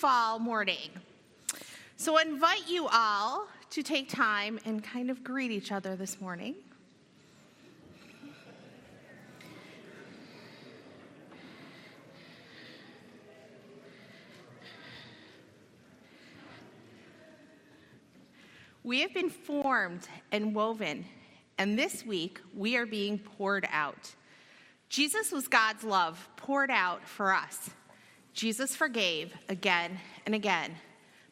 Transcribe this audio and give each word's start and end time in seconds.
fall 0.00 0.38
morning. 0.38 0.88
So 1.98 2.16
I 2.16 2.22
invite 2.22 2.66
you 2.66 2.88
all 2.90 3.46
to 3.68 3.82
take 3.82 4.08
time 4.08 4.58
and 4.64 4.82
kind 4.82 5.10
of 5.10 5.22
greet 5.22 5.50
each 5.50 5.72
other 5.72 5.94
this 5.94 6.22
morning. 6.22 6.54
We 18.82 19.00
have 19.00 19.12
been 19.12 19.28
formed 19.28 20.08
and 20.32 20.54
woven, 20.54 21.04
and 21.58 21.78
this 21.78 22.06
week 22.06 22.40
we 22.56 22.74
are 22.78 22.86
being 22.86 23.18
poured 23.18 23.68
out. 23.70 24.14
Jesus 24.88 25.30
was 25.30 25.46
God's 25.46 25.84
love 25.84 26.26
poured 26.36 26.70
out 26.70 27.06
for 27.06 27.34
us. 27.34 27.68
Jesus 28.32 28.76
forgave 28.76 29.32
again 29.48 29.98
and 30.26 30.34
again, 30.34 30.74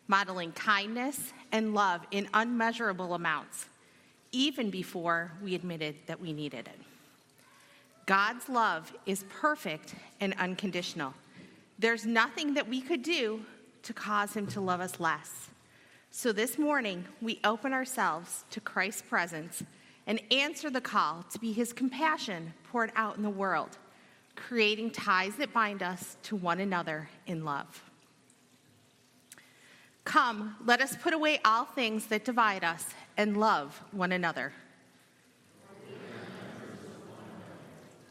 modeling 0.09 0.53
kindness 0.53 1.33
and 1.53 1.75
love 1.75 2.03
in 2.11 2.29
unmeasurable 2.35 3.15
amounts, 3.15 3.67
even 4.33 4.71
before 4.71 5.33
we 5.43 5.55
admitted 5.55 5.97
that 6.07 6.21
we 6.21 6.33
needed 6.33 6.67
it. 6.67 6.81
God's 8.07 8.49
love 8.49 8.93
is 9.07 9.25
perfect 9.29 9.95
and 10.21 10.35
unconditional. 10.39 11.15
There's 11.79 12.07
nothing 12.07 12.55
that 12.55 12.69
we 12.69 12.81
could 12.81 13.03
do 13.03 13.43
to 13.83 13.93
cause 13.93 14.35
him 14.35 14.47
to 14.49 14.61
love 14.61 14.81
us 14.81 14.99
less. 14.99 15.49
So 16.11 16.33
this 16.33 16.59
morning, 16.59 17.05
we 17.21 17.39
open 17.45 17.73
ourselves 17.73 18.45
to 18.51 18.61
Christ's 18.61 19.03
presence 19.03 19.63
and 20.07 20.21
answer 20.31 20.71
the 20.71 20.81
call 20.81 21.25
to 21.31 21.39
be 21.39 21.53
his 21.53 21.73
compassion 21.73 22.55
poured 22.73 22.91
out 22.97 23.19
in 23.19 23.23
the 23.23 23.31
world, 23.31 23.77
creating 24.47 24.91
ties 24.91 25.35
that 25.37 25.53
bind 25.53 25.83
us 25.83 26.17
to 26.23 26.37
one 26.37 26.61
another 26.61 27.09
in 27.27 27.45
love. 27.45 27.83
Come, 30.05 30.57
let 30.65 30.81
us 30.81 30.97
put 30.97 31.13
away 31.13 31.39
all 31.45 31.65
things 31.65 32.07
that 32.07 32.25
divide 32.25 32.65
us 32.65 32.87
and 33.17 33.37
love 33.37 33.83
one 33.93 34.13
another. 34.13 34.53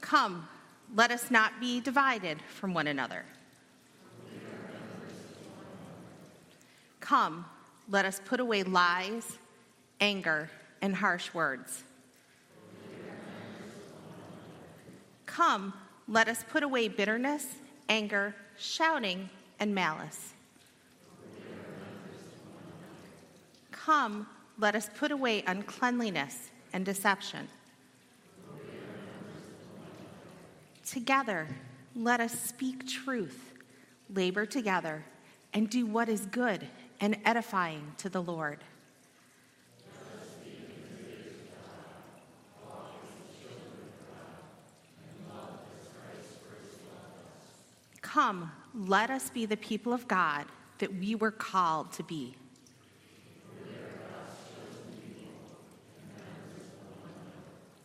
Come, 0.01 0.47
let 0.95 1.11
us 1.11 1.31
not 1.31 1.59
be 1.59 1.79
divided 1.79 2.37
from 2.53 2.73
one 2.73 2.87
another. 2.87 3.25
Come, 6.99 7.45
let 7.89 8.05
us 8.05 8.21
put 8.25 8.39
away 8.39 8.63
lies, 8.63 9.37
anger, 9.99 10.49
and 10.81 10.95
harsh 10.95 11.33
words. 11.33 11.83
Come, 15.25 15.73
let 16.07 16.27
us 16.27 16.43
put 16.49 16.63
away 16.63 16.87
bitterness, 16.87 17.45
anger, 17.89 18.33
shouting, 18.57 19.29
and 19.59 19.73
malice. 19.75 20.33
Come, 23.71 24.27
let 24.57 24.75
us 24.75 24.89
put 24.97 25.11
away 25.11 25.43
uncleanliness 25.47 26.49
and 26.73 26.85
deception. 26.85 27.47
Together, 30.85 31.47
let 31.95 32.21
us 32.21 32.31
speak 32.31 32.87
truth, 32.87 33.53
labor 34.13 34.45
together, 34.45 35.03
and 35.53 35.69
do 35.69 35.85
what 35.85 36.07
is 36.07 36.25
good 36.27 36.67
and 37.01 37.17
edifying 37.25 37.93
to 37.97 38.09
the 38.09 38.21
Lord. 38.21 38.59
Come, 48.17 48.51
let 48.73 49.11
us 49.11 49.29
be 49.29 49.45
the 49.45 49.55
people 49.55 49.93
of 49.93 50.07
God 50.07 50.47
that 50.79 50.91
we 50.91 51.13
were 51.13 51.29
called 51.29 51.91
to 51.91 52.03
be. 52.03 52.35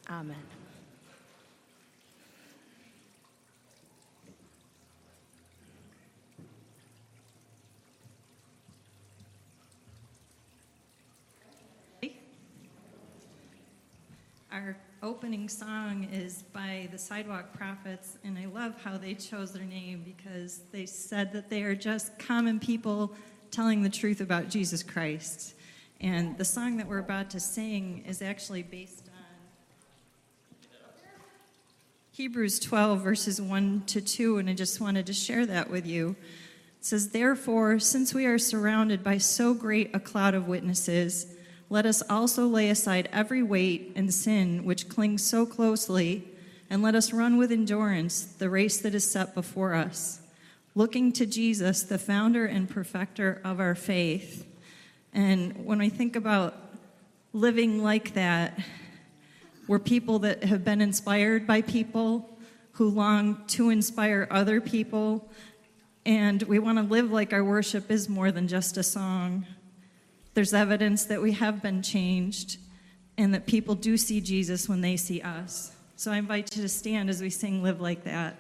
Amen. 0.08 0.38
Our 14.50 14.78
opening 15.02 15.48
song 15.48 16.06
is 16.12 16.44
by 16.52 16.88
the 16.92 16.98
Sidewalk 16.98 17.52
Prophets, 17.52 18.18
and 18.22 18.38
I 18.38 18.46
love 18.46 18.80
how 18.84 18.96
they 18.96 19.14
chose 19.14 19.52
their 19.52 19.64
name 19.64 20.04
because 20.06 20.60
they 20.70 20.86
said 20.86 21.32
that 21.32 21.50
they 21.50 21.64
are 21.64 21.74
just 21.74 22.16
common 22.20 22.60
people 22.60 23.12
telling 23.50 23.82
the 23.82 23.90
truth 23.90 24.20
about 24.20 24.48
Jesus 24.48 24.84
Christ. 24.84 25.54
And 26.00 26.38
the 26.38 26.44
song 26.44 26.76
that 26.76 26.86
we're 26.86 27.00
about 27.00 27.30
to 27.30 27.40
sing 27.40 28.04
is 28.06 28.22
actually 28.22 28.62
based 28.62 29.08
on 29.08 29.12
Hebrews 32.12 32.60
12, 32.60 33.00
verses 33.00 33.40
1 33.40 33.84
to 33.86 34.00
2, 34.00 34.38
and 34.38 34.48
I 34.48 34.54
just 34.54 34.80
wanted 34.80 35.06
to 35.06 35.12
share 35.12 35.46
that 35.46 35.68
with 35.68 35.86
you. 35.86 36.14
It 36.78 36.84
says, 36.84 37.08
Therefore, 37.08 37.78
since 37.80 38.14
we 38.14 38.26
are 38.26 38.38
surrounded 38.38 39.02
by 39.02 39.18
so 39.18 39.54
great 39.54 39.90
a 39.94 39.98
cloud 39.98 40.34
of 40.34 40.46
witnesses, 40.46 41.26
let 41.72 41.86
us 41.86 42.02
also 42.10 42.46
lay 42.46 42.68
aside 42.68 43.08
every 43.14 43.42
weight 43.42 43.94
and 43.96 44.12
sin 44.12 44.62
which 44.62 44.90
clings 44.90 45.24
so 45.24 45.46
closely, 45.46 46.22
and 46.68 46.82
let 46.82 46.94
us 46.94 47.14
run 47.14 47.38
with 47.38 47.50
endurance 47.50 48.24
the 48.24 48.50
race 48.50 48.76
that 48.82 48.94
is 48.94 49.10
set 49.10 49.34
before 49.34 49.72
us, 49.72 50.20
looking 50.74 51.10
to 51.12 51.24
Jesus, 51.24 51.82
the 51.82 51.96
founder 51.96 52.44
and 52.44 52.68
perfecter 52.68 53.40
of 53.42 53.58
our 53.58 53.74
faith. 53.74 54.46
And 55.14 55.64
when 55.64 55.80
I 55.80 55.88
think 55.88 56.14
about 56.14 56.54
living 57.32 57.82
like 57.82 58.12
that, 58.12 58.58
we're 59.66 59.78
people 59.78 60.18
that 60.18 60.44
have 60.44 60.64
been 60.64 60.82
inspired 60.82 61.46
by 61.46 61.62
people 61.62 62.38
who 62.72 62.90
long 62.90 63.46
to 63.46 63.70
inspire 63.70 64.28
other 64.30 64.60
people, 64.60 65.26
and 66.04 66.42
we 66.42 66.58
want 66.58 66.76
to 66.76 66.84
live 66.84 67.10
like 67.10 67.32
our 67.32 67.42
worship 67.42 67.90
is 67.90 68.10
more 68.10 68.30
than 68.30 68.46
just 68.46 68.76
a 68.76 68.82
song. 68.82 69.46
There's 70.34 70.54
evidence 70.54 71.04
that 71.06 71.20
we 71.20 71.32
have 71.32 71.62
been 71.62 71.82
changed 71.82 72.58
and 73.18 73.34
that 73.34 73.46
people 73.46 73.74
do 73.74 73.96
see 73.96 74.20
Jesus 74.20 74.68
when 74.68 74.80
they 74.80 74.96
see 74.96 75.20
us. 75.20 75.72
So 75.96 76.10
I 76.10 76.16
invite 76.16 76.56
you 76.56 76.62
to 76.62 76.68
stand 76.68 77.10
as 77.10 77.20
we 77.20 77.30
sing 77.30 77.62
Live 77.62 77.80
Like 77.80 78.04
That. 78.04 78.36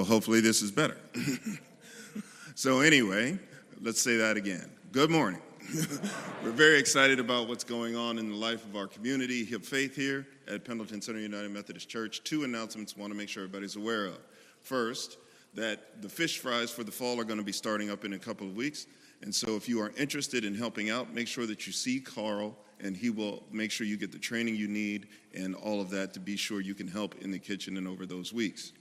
Well, 0.00 0.06
hopefully 0.06 0.40
this 0.40 0.62
is 0.62 0.70
better. 0.72 0.96
so 2.54 2.80
anyway, 2.80 3.38
let's 3.82 4.00
say 4.00 4.16
that 4.16 4.38
again. 4.38 4.64
Good 4.92 5.10
morning. 5.10 5.42
We're 6.42 6.52
very 6.52 6.78
excited 6.78 7.20
about 7.20 7.48
what's 7.48 7.64
going 7.64 7.96
on 7.96 8.16
in 8.16 8.30
the 8.30 8.34
life 8.34 8.64
of 8.64 8.76
our 8.76 8.86
community 8.86 9.52
of 9.54 9.62
faith 9.62 9.94
here 9.94 10.26
at 10.48 10.64
Pendleton 10.64 11.02
Center 11.02 11.18
United 11.18 11.50
Methodist 11.50 11.90
Church. 11.90 12.24
Two 12.24 12.44
announcements 12.44 12.94
I 12.96 13.00
want 13.02 13.12
to 13.12 13.18
make 13.18 13.28
sure 13.28 13.44
everybody's 13.44 13.76
aware 13.76 14.06
of. 14.06 14.16
First, 14.62 15.18
that 15.52 16.00
the 16.00 16.08
fish 16.08 16.38
fries 16.38 16.70
for 16.70 16.82
the 16.82 16.90
fall 16.90 17.20
are 17.20 17.24
going 17.24 17.38
to 17.38 17.44
be 17.44 17.52
starting 17.52 17.90
up 17.90 18.06
in 18.06 18.14
a 18.14 18.18
couple 18.18 18.46
of 18.46 18.56
weeks. 18.56 18.86
And 19.20 19.34
so 19.34 19.54
if 19.54 19.68
you 19.68 19.82
are 19.82 19.92
interested 19.98 20.46
in 20.46 20.54
helping 20.54 20.88
out, 20.88 21.12
make 21.12 21.28
sure 21.28 21.44
that 21.44 21.66
you 21.66 21.74
see 21.74 22.00
Carl 22.00 22.56
and 22.82 22.96
he 22.96 23.10
will 23.10 23.42
make 23.52 23.70
sure 23.70 23.86
you 23.86 23.98
get 23.98 24.12
the 24.12 24.18
training 24.18 24.56
you 24.56 24.66
need 24.66 25.08
and 25.34 25.54
all 25.54 25.78
of 25.78 25.90
that 25.90 26.14
to 26.14 26.20
be 26.20 26.38
sure 26.38 26.62
you 26.62 26.74
can 26.74 26.88
help 26.88 27.16
in 27.20 27.30
the 27.30 27.38
kitchen 27.38 27.76
and 27.76 27.86
over 27.86 28.06
those 28.06 28.32
weeks. 28.32 28.72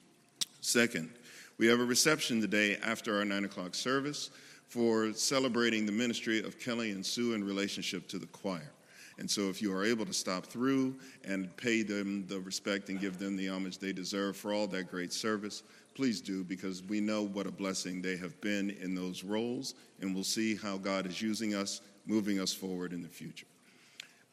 Second, 0.62 1.10
we 1.58 1.68
have 1.68 1.80
a 1.80 1.86
reception 1.86 2.42
today 2.42 2.78
after 2.84 3.18
our 3.18 3.25
nine 3.25 3.46
o'clock 3.46 3.74
service 3.75 4.30
for 4.68 5.13
celebrating 5.13 5.86
the 5.86 5.92
ministry 5.92 6.39
of 6.39 6.60
Kelly 6.60 6.92
and 6.92 7.06
Sue 7.06 7.34
in 7.34 7.44
relationship 7.44 8.08
to 8.10 8.20
the 8.20 8.28
choir. 8.28 8.72
And 9.18 9.30
so, 9.30 9.50
if 9.50 9.62
you 9.62 9.74
are 9.74 9.84
able 9.84 10.06
to 10.06 10.13
stop 10.13 10.46
through 10.46 10.96
and 11.25 11.56
pay 11.58 11.82
them 11.82 12.25
the 12.28 12.39
respect 12.39 12.89
and 12.89 13.00
give 13.00 13.20
them 13.20 13.36
the 13.36 13.50
homage 13.50 13.78
they 13.78 13.92
deserve 13.92 14.38
for 14.38 14.54
all 14.54 14.68
that 14.68 14.89
great 14.89 15.12
service, 15.12 15.63
please 15.96 16.22
do 16.22 16.44
because 16.44 16.84
we 16.84 17.01
know 17.01 17.24
what 17.24 17.46
a 17.46 17.51
blessing 17.51 18.01
they 18.01 18.16
have 18.16 18.39
been 18.39 18.70
in 18.82 18.96
those 18.96 19.24
roles, 19.24 19.75
and 20.00 20.13
we'll 20.13 20.24
see 20.24 20.56
how 20.56 20.78
God 20.78 21.06
is 21.06 21.22
using 21.22 21.56
us, 21.56 21.82
moving 22.06 22.39
us 22.39 22.54
forward 22.54 22.94
in 22.94 23.01
the 23.01 23.10
future. 23.10 23.48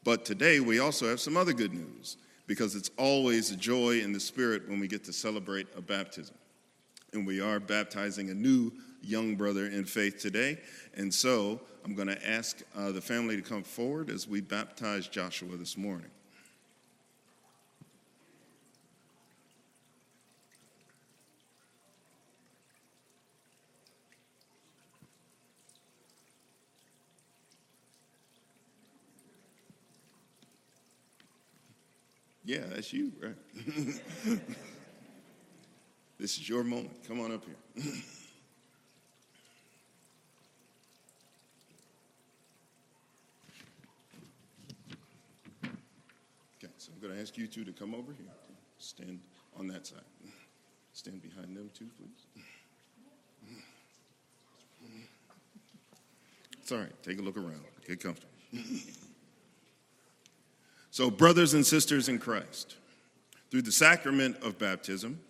But 0.04 0.24
today 0.24 0.60
we 0.60 0.78
also 0.78 1.08
have 1.08 1.18
some 1.18 1.36
other 1.36 1.52
good 1.52 1.74
news 1.74 2.16
because 2.46 2.74
it's 2.74 2.90
always 2.96 3.50
a 3.50 3.56
joy 3.56 4.00
in 4.00 4.12
the 4.12 4.20
spirit 4.20 4.68
when 4.68 4.80
we 4.80 4.88
get 4.88 5.04
to 5.04 5.12
celebrate 5.12 5.66
a 5.76 5.80
baptism. 5.80 6.36
And 7.12 7.26
we 7.26 7.40
are 7.40 7.60
baptizing 7.60 8.30
a 8.30 8.34
new 8.34 8.72
young 9.02 9.36
brother 9.36 9.66
in 9.66 9.84
faith 9.84 10.18
today. 10.18 10.58
And 10.94 11.12
so 11.12 11.60
I'm 11.84 11.94
going 11.94 12.08
to 12.08 12.28
ask 12.28 12.62
uh, 12.76 12.92
the 12.92 13.00
family 13.00 13.36
to 13.36 13.42
come 13.42 13.62
forward 13.62 14.10
as 14.10 14.28
we 14.28 14.40
baptize 14.40 15.08
Joshua 15.08 15.56
this 15.56 15.76
morning. 15.76 16.10
Yeah, 32.46 32.60
that's 32.72 32.92
you, 32.92 33.10
right? 33.20 33.34
this 36.16 36.38
is 36.38 36.48
your 36.48 36.62
moment. 36.62 36.92
Come 37.08 37.20
on 37.20 37.32
up 37.32 37.42
here. 37.44 37.84
Okay, 46.58 46.72
so 46.78 46.90
I'm 46.94 47.02
going 47.02 47.14
to 47.14 47.20
ask 47.20 47.36
you 47.36 47.46
two 47.46 47.64
to 47.64 47.72
come 47.72 47.94
over 47.94 48.12
here. 48.12 48.32
Stand 48.78 49.20
on 49.58 49.66
that 49.66 49.86
side. 49.86 49.98
Stand 50.94 51.20
behind 51.20 51.54
them 51.54 51.70
too, 51.74 51.86
please. 51.98 52.44
It's 56.62 56.72
all 56.72 56.78
right. 56.78 57.02
Take 57.02 57.18
a 57.18 57.22
look 57.22 57.36
around. 57.36 57.60
Get 57.86 58.00
comfortable. 58.00 58.32
so, 60.96 61.10
brothers 61.10 61.52
and 61.52 61.66
sisters 61.66 62.08
in 62.08 62.18
Christ, 62.18 62.76
through 63.50 63.60
the 63.60 63.70
sacrament 63.70 64.38
of 64.42 64.58
baptism, 64.58 65.20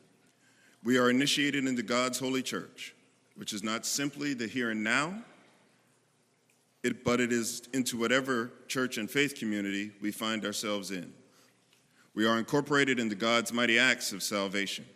we 0.85 0.97
are 0.97 1.11
initiated 1.11 1.67
into 1.67 1.83
God's 1.83 2.21
holy 2.21 2.41
church, 2.41 2.95
which 3.35 3.53
is 3.53 3.65
not 3.65 3.85
simply 3.85 4.33
the 4.33 4.47
here 4.47 4.71
and 4.71 4.85
now, 4.85 5.25
it, 6.85 7.03
but 7.03 7.21
it 7.21 7.33
is 7.33 7.63
into 7.73 7.99
whatever 7.99 8.53
church 8.69 8.97
and 8.97 9.11
faith 9.11 9.35
community 9.35 9.91
we 10.01 10.13
find 10.13 10.45
ourselves 10.45 10.93
in. 10.93 11.13
We 12.15 12.29
are 12.29 12.39
incorporated 12.39 13.01
into 13.01 13.17
God's 13.17 13.53
mighty 13.53 13.77
acts 13.77 14.13
of 14.13 14.23
salvation 14.23 14.87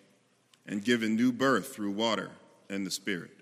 and 0.66 0.84
given 0.84 1.16
new 1.16 1.32
birth 1.32 1.74
through 1.74 1.90
water 1.90 2.30
and 2.68 2.86
the 2.86 2.92
Spirit. 2.92 3.32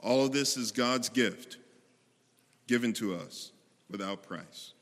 All 0.00 0.24
of 0.24 0.32
this 0.32 0.56
is 0.56 0.72
God's 0.72 1.08
gift 1.08 1.58
given 2.66 2.92
to 2.94 3.14
us 3.14 3.52
without 3.88 4.24
price. 4.24 4.72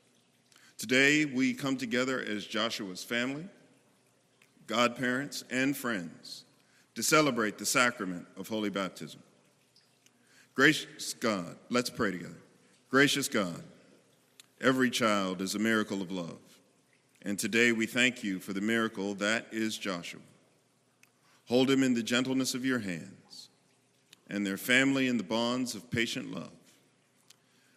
Today, 0.81 1.25
we 1.25 1.53
come 1.53 1.77
together 1.77 2.19
as 2.19 2.43
Joshua's 2.43 3.03
family, 3.03 3.45
godparents, 4.65 5.43
and 5.51 5.77
friends 5.77 6.43
to 6.95 7.03
celebrate 7.03 7.59
the 7.59 7.67
sacrament 7.67 8.25
of 8.35 8.47
holy 8.47 8.71
baptism. 8.71 9.21
Gracious 10.55 11.13
God, 11.13 11.55
let's 11.69 11.91
pray 11.91 12.09
together. 12.09 12.41
Gracious 12.89 13.27
God, 13.27 13.61
every 14.59 14.89
child 14.89 15.39
is 15.39 15.53
a 15.53 15.59
miracle 15.59 16.01
of 16.01 16.11
love. 16.11 16.39
And 17.21 17.37
today 17.37 17.71
we 17.71 17.85
thank 17.85 18.23
you 18.23 18.39
for 18.39 18.53
the 18.53 18.59
miracle 18.59 19.13
that 19.13 19.45
is 19.51 19.77
Joshua. 19.77 20.21
Hold 21.45 21.69
him 21.69 21.83
in 21.83 21.93
the 21.93 22.01
gentleness 22.01 22.55
of 22.55 22.65
your 22.65 22.79
hands 22.79 23.49
and 24.31 24.47
their 24.47 24.57
family 24.57 25.09
in 25.09 25.17
the 25.17 25.23
bonds 25.23 25.75
of 25.75 25.91
patient 25.91 26.33
love. 26.33 26.49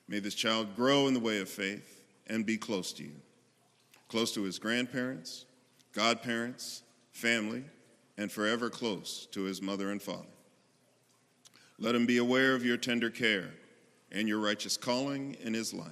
May 0.09 0.21
this 0.21 0.35
child 0.35 0.75
grow 0.75 1.07
in 1.07 1.13
the 1.13 1.21
way 1.21 1.41
of 1.41 1.51
faith 1.51 1.94
and 2.27 2.47
be 2.47 2.57
close 2.57 2.93
to 2.95 3.03
you, 3.03 3.17
close 4.09 4.33
to 4.35 4.43
his 4.43 4.59
grandparents, 4.59 5.47
godparents, 5.93 6.83
family, 7.13 7.65
and 8.17 8.31
forever 8.31 8.71
close 8.71 9.27
to 9.33 9.43
his 9.43 9.61
mother 9.61 9.91
and 9.91 10.01
father. 10.01 10.27
Let 11.79 11.95
him 11.95 12.07
be 12.07 12.19
aware 12.19 12.55
of 12.55 12.65
your 12.65 12.77
tender 12.77 13.11
care 13.11 13.51
and 14.13 14.29
your 14.29 14.39
righteous 14.39 14.77
calling 14.77 15.37
in 15.43 15.55
his 15.55 15.75
life. 15.75 15.89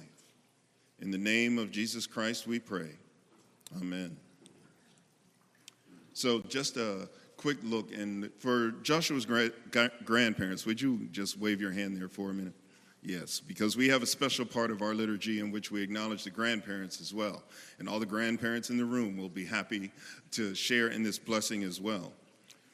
In 0.99 1.11
the 1.11 1.17
name 1.17 1.59
of 1.59 1.71
Jesus 1.71 2.07
Christ, 2.07 2.47
we 2.47 2.59
pray. 2.59 2.91
Amen. 3.77 4.15
So, 6.13 6.39
just 6.41 6.77
a 6.77 7.09
quick 7.37 7.57
look, 7.63 7.93
and 7.93 8.29
for 8.37 8.71
Joshua's 8.83 9.25
grandparents, 9.25 10.65
would 10.65 10.79
you 10.79 11.09
just 11.11 11.37
wave 11.37 11.59
your 11.59 11.71
hand 11.71 11.97
there 11.97 12.07
for 12.07 12.29
a 12.29 12.33
minute? 12.33 12.53
Yes, 13.05 13.41
because 13.41 13.75
we 13.75 13.89
have 13.89 14.01
a 14.01 14.05
special 14.05 14.45
part 14.45 14.71
of 14.71 14.81
our 14.81 14.93
liturgy 14.93 15.41
in 15.41 15.51
which 15.51 15.71
we 15.71 15.83
acknowledge 15.83 16.23
the 16.23 16.29
grandparents 16.29 17.01
as 17.01 17.13
well. 17.13 17.43
And 17.77 17.89
all 17.89 17.99
the 17.99 18.05
grandparents 18.05 18.69
in 18.69 18.77
the 18.77 18.85
room 18.85 19.17
will 19.17 19.29
be 19.29 19.43
happy 19.43 19.91
to 20.31 20.55
share 20.55 20.87
in 20.87 21.03
this 21.03 21.19
blessing 21.19 21.63
as 21.63 21.81
well. 21.81 22.13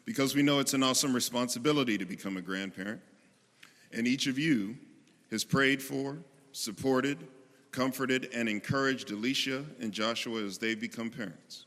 Because 0.05 0.36
we 0.36 0.43
know 0.43 0.59
it's 0.59 0.75
an 0.75 0.83
awesome 0.83 1.13
responsibility 1.13 1.98
to 1.98 2.05
become 2.05 2.38
a 2.38 2.41
grandparent. 2.41 3.01
And 3.91 4.07
each 4.07 4.27
of 4.27 4.38
you 4.38 4.77
has 5.31 5.43
prayed 5.43 5.81
for, 5.81 6.19
supported, 6.51 7.17
comforted, 7.71 8.29
and 8.31 8.48
encouraged 8.48 9.09
Alicia 9.09 9.65
and 9.79 9.91
Joshua 9.91 10.43
as 10.43 10.59
they 10.59 10.75
become 10.75 11.09
parents. 11.09 11.65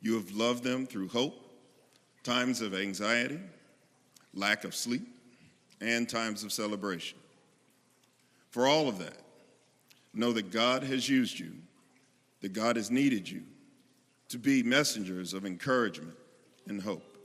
You 0.00 0.14
have 0.14 0.32
loved 0.32 0.64
them 0.64 0.84
through 0.84 1.08
hope, 1.08 1.34
times 2.24 2.60
of 2.60 2.74
anxiety, 2.74 3.38
lack 4.34 4.64
of 4.64 4.74
sleep, 4.74 5.06
and 5.80 6.08
times 6.08 6.42
of 6.42 6.52
celebration. 6.52 7.18
For 8.52 8.66
all 8.66 8.86
of 8.86 8.98
that, 8.98 9.16
know 10.14 10.32
that 10.32 10.52
God 10.52 10.84
has 10.84 11.08
used 11.08 11.38
you, 11.38 11.54
that 12.42 12.52
God 12.52 12.76
has 12.76 12.90
needed 12.90 13.28
you 13.28 13.42
to 14.28 14.38
be 14.38 14.62
messengers 14.62 15.32
of 15.32 15.46
encouragement 15.46 16.14
and 16.68 16.80
hope. 16.80 17.16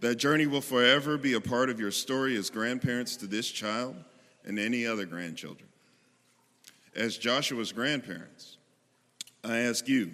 That 0.00 0.16
journey 0.16 0.46
will 0.46 0.62
forever 0.62 1.18
be 1.18 1.34
a 1.34 1.40
part 1.40 1.68
of 1.68 1.78
your 1.78 1.90
story 1.90 2.36
as 2.36 2.48
grandparents 2.48 3.16
to 3.16 3.26
this 3.26 3.50
child 3.50 3.96
and 4.44 4.58
any 4.58 4.86
other 4.86 5.04
grandchildren. 5.04 5.68
As 6.96 7.18
Joshua's 7.18 7.72
grandparents, 7.72 8.56
I 9.44 9.58
ask 9.58 9.86
you 9.88 10.12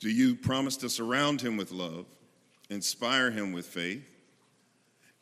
do 0.00 0.10
you 0.10 0.36
promise 0.36 0.76
to 0.78 0.88
surround 0.88 1.40
him 1.40 1.56
with 1.56 1.72
love, 1.72 2.06
inspire 2.70 3.30
him 3.30 3.52
with 3.52 3.66
faith, 3.66 4.06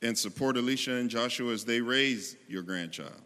and 0.02 0.18
support 0.18 0.56
Alicia 0.56 0.96
and 0.96 1.08
Joshua 1.08 1.52
as 1.52 1.64
they 1.64 1.80
raise 1.80 2.36
your 2.48 2.62
grandchild? 2.62 3.22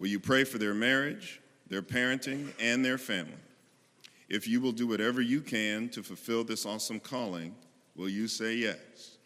Will 0.00 0.08
you 0.08 0.18
pray 0.18 0.44
for 0.44 0.56
their 0.56 0.72
marriage, 0.72 1.42
their 1.68 1.82
parenting, 1.82 2.54
and 2.58 2.82
their 2.82 2.96
family? 2.96 3.34
If 4.30 4.48
you 4.48 4.62
will 4.62 4.72
do 4.72 4.86
whatever 4.86 5.20
you 5.20 5.42
can 5.42 5.90
to 5.90 6.02
fulfill 6.02 6.42
this 6.42 6.64
awesome 6.64 7.00
calling, 7.00 7.54
will 7.94 8.08
you 8.08 8.26
say 8.26 8.54
yes? 8.54 9.18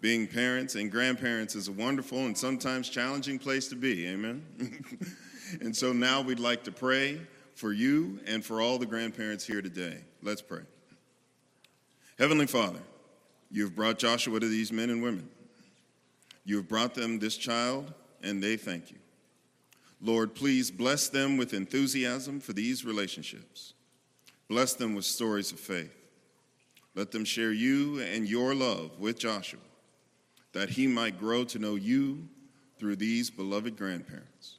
Being 0.00 0.26
parents 0.26 0.74
and 0.74 0.90
grandparents 0.90 1.54
is 1.54 1.68
a 1.68 1.72
wonderful 1.72 2.20
and 2.20 2.36
sometimes 2.36 2.88
challenging 2.88 3.38
place 3.38 3.68
to 3.68 3.76
be, 3.76 4.06
amen? 4.08 4.42
and 5.60 5.76
so 5.76 5.92
now 5.92 6.22
we'd 6.22 6.40
like 6.40 6.64
to 6.64 6.72
pray 6.72 7.20
for 7.54 7.74
you 7.74 8.20
and 8.26 8.42
for 8.42 8.62
all 8.62 8.78
the 8.78 8.86
grandparents 8.86 9.46
here 9.46 9.60
today. 9.60 9.98
Let's 10.22 10.40
pray. 10.40 10.62
Heavenly 12.18 12.46
Father, 12.46 12.80
you 13.50 13.64
have 13.64 13.76
brought 13.76 13.98
Joshua 13.98 14.40
to 14.40 14.48
these 14.48 14.72
men 14.72 14.88
and 14.88 15.02
women. 15.02 15.28
You 16.46 16.56
have 16.56 16.68
brought 16.68 16.94
them 16.94 17.18
this 17.18 17.36
child 17.36 17.92
and 18.22 18.42
they 18.42 18.56
thank 18.56 18.90
you. 18.90 18.98
Lord, 20.00 20.34
please 20.34 20.70
bless 20.70 21.08
them 21.08 21.36
with 21.36 21.52
enthusiasm 21.52 22.40
for 22.40 22.52
these 22.52 22.84
relationships. 22.84 23.74
Bless 24.48 24.74
them 24.74 24.94
with 24.94 25.04
stories 25.04 25.52
of 25.52 25.60
faith. 25.60 25.94
Let 26.94 27.12
them 27.12 27.24
share 27.24 27.52
you 27.52 28.00
and 28.00 28.28
your 28.28 28.54
love 28.54 28.98
with 28.98 29.18
Joshua, 29.18 29.60
that 30.52 30.70
he 30.70 30.86
might 30.86 31.20
grow 31.20 31.44
to 31.44 31.58
know 31.58 31.76
you 31.76 32.28
through 32.78 32.96
these 32.96 33.30
beloved 33.30 33.76
grandparents. 33.76 34.58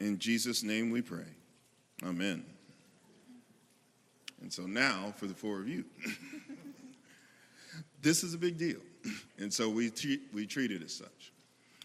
In 0.00 0.18
Jesus' 0.18 0.62
name 0.62 0.90
we 0.90 1.02
pray. 1.02 1.26
Amen. 2.04 2.44
And 4.40 4.52
so 4.52 4.62
now 4.62 5.12
for 5.16 5.26
the 5.26 5.34
four 5.34 5.60
of 5.60 5.68
you. 5.68 5.84
this 8.02 8.22
is 8.22 8.34
a 8.34 8.38
big 8.38 8.56
deal. 8.56 8.80
And 9.38 9.52
so 9.52 9.68
we, 9.68 9.90
treat, 9.90 10.22
we 10.32 10.46
treat 10.46 10.70
it 10.70 10.82
as 10.82 10.94
such. 10.94 11.32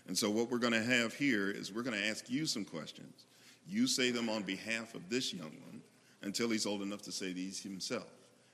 And 0.07 0.17
so, 0.17 0.29
what 0.29 0.51
we're 0.51 0.57
going 0.59 0.73
to 0.73 0.83
have 0.83 1.13
here 1.13 1.49
is 1.49 1.71
we're 1.71 1.83
going 1.83 1.99
to 1.99 2.07
ask 2.07 2.29
you 2.29 2.45
some 2.45 2.65
questions. 2.65 3.25
You 3.67 3.87
say 3.87 4.11
them 4.11 4.29
on 4.29 4.43
behalf 4.43 4.95
of 4.95 5.09
this 5.09 5.33
young 5.33 5.51
one 5.65 5.81
until 6.21 6.49
he's 6.49 6.65
old 6.65 6.81
enough 6.81 7.01
to 7.03 7.11
say 7.11 7.31
these 7.31 7.61
himself. 7.61 8.07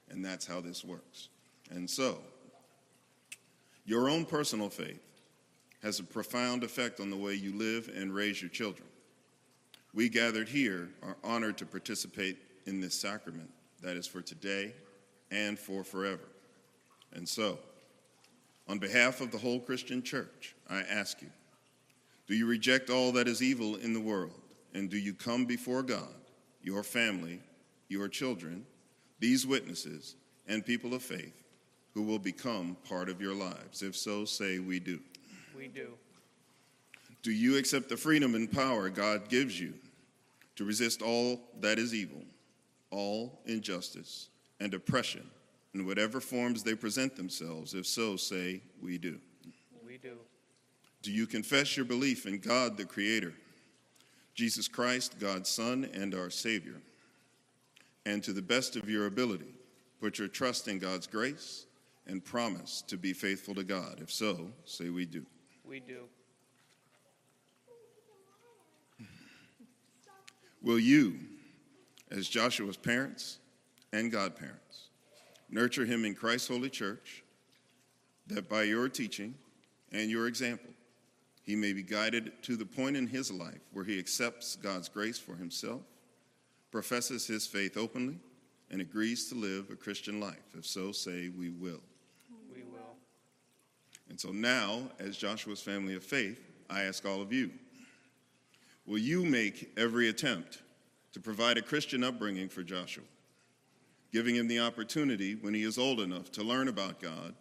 And 0.10 0.24
that's 0.24 0.46
how 0.46 0.62
this 0.62 0.84
works. 0.84 1.30
And 1.72 1.90
so, 1.90 2.20
your 3.86 4.10
own 4.10 4.26
personal 4.26 4.70
faith 4.70 5.02
has 5.82 6.00
a 6.00 6.04
profound 6.04 6.64
effect 6.64 7.00
on 7.00 7.10
the 7.10 7.18
way 7.18 7.34
you 7.34 7.54
live 7.58 7.90
and 7.96 8.14
raise 8.14 8.42
your 8.42 8.50
children. 8.50 8.88
We 9.94 10.10
gathered 10.10 10.50
here 10.50 10.90
are 11.02 11.18
honored 11.24 11.58
to 11.60 11.66
participate 11.66 12.38
in 12.66 12.80
this 12.80 12.94
sacrament 12.94 13.50
that 13.82 13.98
is 13.98 14.06
for 14.06 14.22
today 14.22 14.74
and 15.32 15.58
for 15.58 15.84
forever. 15.84 16.28
And 17.14 17.28
so, 17.28 17.58
on 18.68 18.78
behalf 18.78 19.22
of 19.22 19.32
the 19.32 19.38
whole 19.38 19.60
Christian 19.60 20.04
church, 20.04 20.56
I 20.70 20.82
ask 20.82 21.22
you 21.22 21.30
do 22.30 22.36
you 22.36 22.46
reject 22.46 22.92
all 22.92 23.12
that 23.14 23.28
is 23.28 23.42
evil 23.42 23.76
in 23.78 23.92
the 23.92 24.00
world? 24.00 24.40
And 24.76 24.88
do 24.88 25.00
you 25.00 25.16
come 25.16 25.46
before 25.46 25.82
God, 25.82 26.14
your 26.62 26.84
family, 26.84 27.40
your 27.88 28.08
children, 28.08 28.68
these 29.20 29.48
witnesses, 29.48 30.16
and 30.48 30.64
people 30.64 30.94
of 30.94 31.02
faith 31.02 31.44
who 31.96 32.04
will 32.04 32.20
become 32.20 32.78
part 32.88 33.10
of 33.10 33.20
your 33.20 33.34
lives? 33.34 33.82
If 33.82 33.96
so, 33.96 34.26
say 34.26 34.60
we 34.60 34.80
do. 34.80 35.00
We 35.58 35.70
do. 35.70 35.94
Do 37.24 37.32
you 37.32 37.58
accept 37.58 37.90
the 37.90 37.98
freedom 37.98 38.36
and 38.36 38.50
power 38.50 38.90
God 38.90 39.28
gives 39.28 39.60
you 39.60 39.74
to 40.56 40.64
resist 40.64 41.02
all 41.02 41.42
that 41.62 41.80
is 41.80 41.96
evil, 41.96 42.22
all 42.92 43.42
injustice, 43.48 44.30
and 44.60 44.72
oppression 44.76 45.28
in 45.74 45.84
whatever 45.84 46.22
forms 46.22 46.62
they 46.62 46.76
present 46.76 47.16
themselves? 47.16 47.74
If 47.74 47.88
so, 47.88 48.18
say 48.18 48.62
we 48.80 49.00
do. 49.00 49.20
We 49.84 49.98
do 49.98 50.20
you 51.04 51.26
confess 51.26 51.76
your 51.78 51.86
belief 51.86 52.26
in 52.26 52.40
God 52.40 52.78
the 52.78 52.86
Creator, 52.86 53.34
Jesus 54.36 54.68
Christ, 54.68 55.20
God's 55.20 55.50
Son, 55.50 55.90
and 55.94 56.14
our 56.14 56.30
Savior? 56.30 56.82
And 58.06 58.24
to 58.24 58.34
the 58.34 58.42
best 58.42 58.76
of 58.76 58.90
your 58.90 59.06
ability, 59.06 59.54
put 60.02 60.18
your 60.20 60.28
trust 60.28 60.68
in 60.68 60.80
God's 60.80 61.08
grace 61.08 61.66
and 62.08 62.24
promise 62.24 62.84
to 62.88 62.98
be 62.98 63.14
faithful 63.14 63.56
to 63.56 63.64
God. 63.64 64.00
If 64.02 64.12
so, 64.12 64.48
say 64.66 64.90
we 64.90 65.06
do. 65.06 65.26
We 65.66 65.80
do. 65.80 66.04
Will 70.62 70.80
you, 70.80 71.20
as 72.12 72.28
Joshua's 72.28 72.78
parents 72.78 73.40
and 73.94 74.12
godparents. 74.12 74.90
Nurture 75.50 75.86
him 75.86 76.06
in 76.06 76.14
Christ's 76.14 76.48
holy 76.48 76.70
church, 76.70 77.24
that 78.28 78.50
by 78.50 78.64
your 78.64 78.90
teaching 78.90 79.34
and 79.92 80.10
your 80.10 80.28
example, 80.28 80.70
he 81.50 81.56
may 81.56 81.74
be 81.74 81.82
guided 81.82 82.32
to 82.44 82.56
the 82.56 82.66
point 82.66 82.96
in 82.96 83.08
his 83.08 83.32
life 83.32 83.62
where 83.74 83.84
he 83.84 83.98
accepts 83.98 84.56
God's 84.56 84.88
grace 84.88 85.18
for 85.18 85.34
himself, 85.36 85.82
professes 86.70 87.26
his 87.26 87.48
faith 87.48 87.76
openly, 87.76 88.20
and 88.70 88.82
agrees 88.82 89.28
to 89.30 89.36
live 89.36 89.72
a 89.72 89.76
Christian 89.76 90.20
life. 90.20 90.54
If 90.56 90.68
so, 90.68 90.92
say, 90.92 91.30
We 91.30 91.50
will. 91.50 91.82
We 92.54 92.62
will. 92.62 92.94
And 94.10 94.20
so 94.20 94.30
now, 94.30 94.92
as 95.00 95.18
Joshua's 95.18 95.60
family 95.60 95.96
of 95.96 96.04
faith, 96.04 96.40
I 96.70 96.84
ask 96.84 97.04
all 97.04 97.20
of 97.20 97.34
you 97.34 97.50
will 98.86 99.00
you 99.00 99.26
make 99.26 99.72
every 99.76 100.08
attempt 100.08 100.62
to 101.14 101.20
provide 101.20 101.58
a 101.58 101.64
Christian 101.64 102.04
upbringing 102.04 102.50
for 102.50 102.62
Joshua, 102.62 103.06
giving 104.14 104.36
him 104.36 104.48
the 104.48 104.60
opportunity 104.60 105.34
when 105.34 105.56
he 105.56 105.64
is 105.64 105.80
old 105.80 106.00
enough 106.00 106.32
to 106.34 106.44
learn 106.44 106.68
about 106.68 107.02
God, 107.02 107.34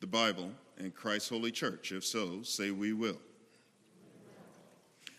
the 0.00 0.06
Bible, 0.06 0.50
and 0.76 0.94
Christ's 0.94 1.30
holy 1.30 1.50
church? 1.50 1.92
If 1.92 2.04
so, 2.04 2.42
say, 2.42 2.72
We 2.72 2.92
will. 2.92 3.16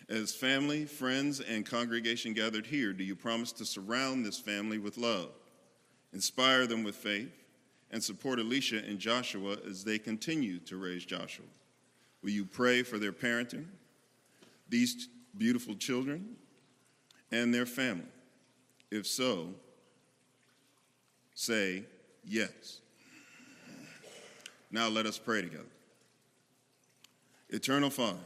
As 0.09 0.33
family, 0.33 0.85
friends, 0.85 1.39
and 1.39 1.63
congregation 1.63 2.33
gathered 2.33 2.65
here, 2.65 2.93
do 2.93 3.03
you 3.03 3.15
promise 3.15 3.51
to 3.53 3.65
surround 3.65 4.25
this 4.25 4.39
family 4.39 4.79
with 4.79 4.97
love, 4.97 5.29
inspire 6.13 6.65
them 6.65 6.83
with 6.83 6.95
faith, 6.95 7.31
and 7.91 8.03
support 8.03 8.39
Alicia 8.39 8.79
and 8.79 8.97
Joshua 8.97 9.57
as 9.67 9.83
they 9.83 9.99
continue 9.99 10.57
to 10.59 10.77
raise 10.77 11.05
Joshua? 11.05 11.45
Will 12.23 12.31
you 12.31 12.43
pray 12.43 12.81
for 12.81 12.97
their 12.97 13.13
parenting, 13.13 13.65
these 14.67 15.07
beautiful 15.37 15.75
children, 15.75 16.35
and 17.31 17.53
their 17.53 17.67
family? 17.67 18.05
If 18.89 19.05
so, 19.05 19.49
say 21.35 21.83
yes. 22.25 22.81
Now 24.71 24.87
let 24.87 25.05
us 25.05 25.19
pray 25.19 25.43
together. 25.43 25.63
Eternal 27.49 27.91
Father, 27.91 28.19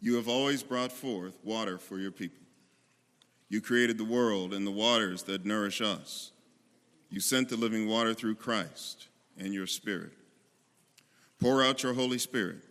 you 0.00 0.14
have 0.16 0.28
always 0.28 0.62
brought 0.62 0.92
forth 0.92 1.38
water 1.42 1.78
for 1.78 1.98
your 1.98 2.10
people. 2.10 2.44
You 3.48 3.60
created 3.60 3.98
the 3.98 4.04
world 4.04 4.52
and 4.52 4.66
the 4.66 4.72
waters 4.72 5.22
that 5.24 5.46
nourish 5.46 5.80
us. 5.80 6.32
You 7.08 7.20
sent 7.20 7.48
the 7.48 7.56
living 7.56 7.88
water 7.88 8.12
through 8.12 8.34
Christ 8.34 9.08
and 9.38 9.54
your 9.54 9.66
Spirit. 9.66 10.12
Pour 11.38 11.62
out 11.62 11.82
your 11.82 11.94
Holy 11.94 12.18
Spirit 12.18 12.62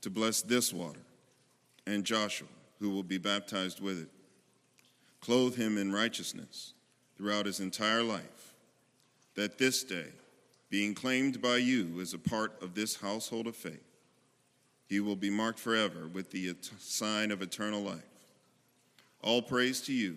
to 0.00 0.10
bless 0.10 0.42
this 0.42 0.72
water 0.72 1.00
and 1.86 2.04
Joshua, 2.04 2.48
who 2.80 2.90
will 2.90 3.02
be 3.02 3.18
baptized 3.18 3.80
with 3.80 4.00
it. 4.00 4.08
Clothe 5.20 5.56
him 5.56 5.78
in 5.78 5.92
righteousness 5.92 6.74
throughout 7.16 7.46
his 7.46 7.60
entire 7.60 8.02
life, 8.02 8.54
that 9.34 9.58
this 9.58 9.82
day, 9.82 10.06
being 10.70 10.94
claimed 10.94 11.40
by 11.40 11.56
you 11.56 12.00
as 12.00 12.14
a 12.14 12.18
part 12.18 12.60
of 12.62 12.74
this 12.74 12.96
household 12.96 13.46
of 13.46 13.56
faith, 13.56 13.87
he 14.88 15.00
will 15.00 15.16
be 15.16 15.30
marked 15.30 15.58
forever 15.58 16.08
with 16.08 16.30
the 16.30 16.54
sign 16.78 17.30
of 17.30 17.42
eternal 17.42 17.82
life. 17.82 18.02
All 19.22 19.42
praise 19.42 19.80
to 19.82 19.92
you, 19.92 20.16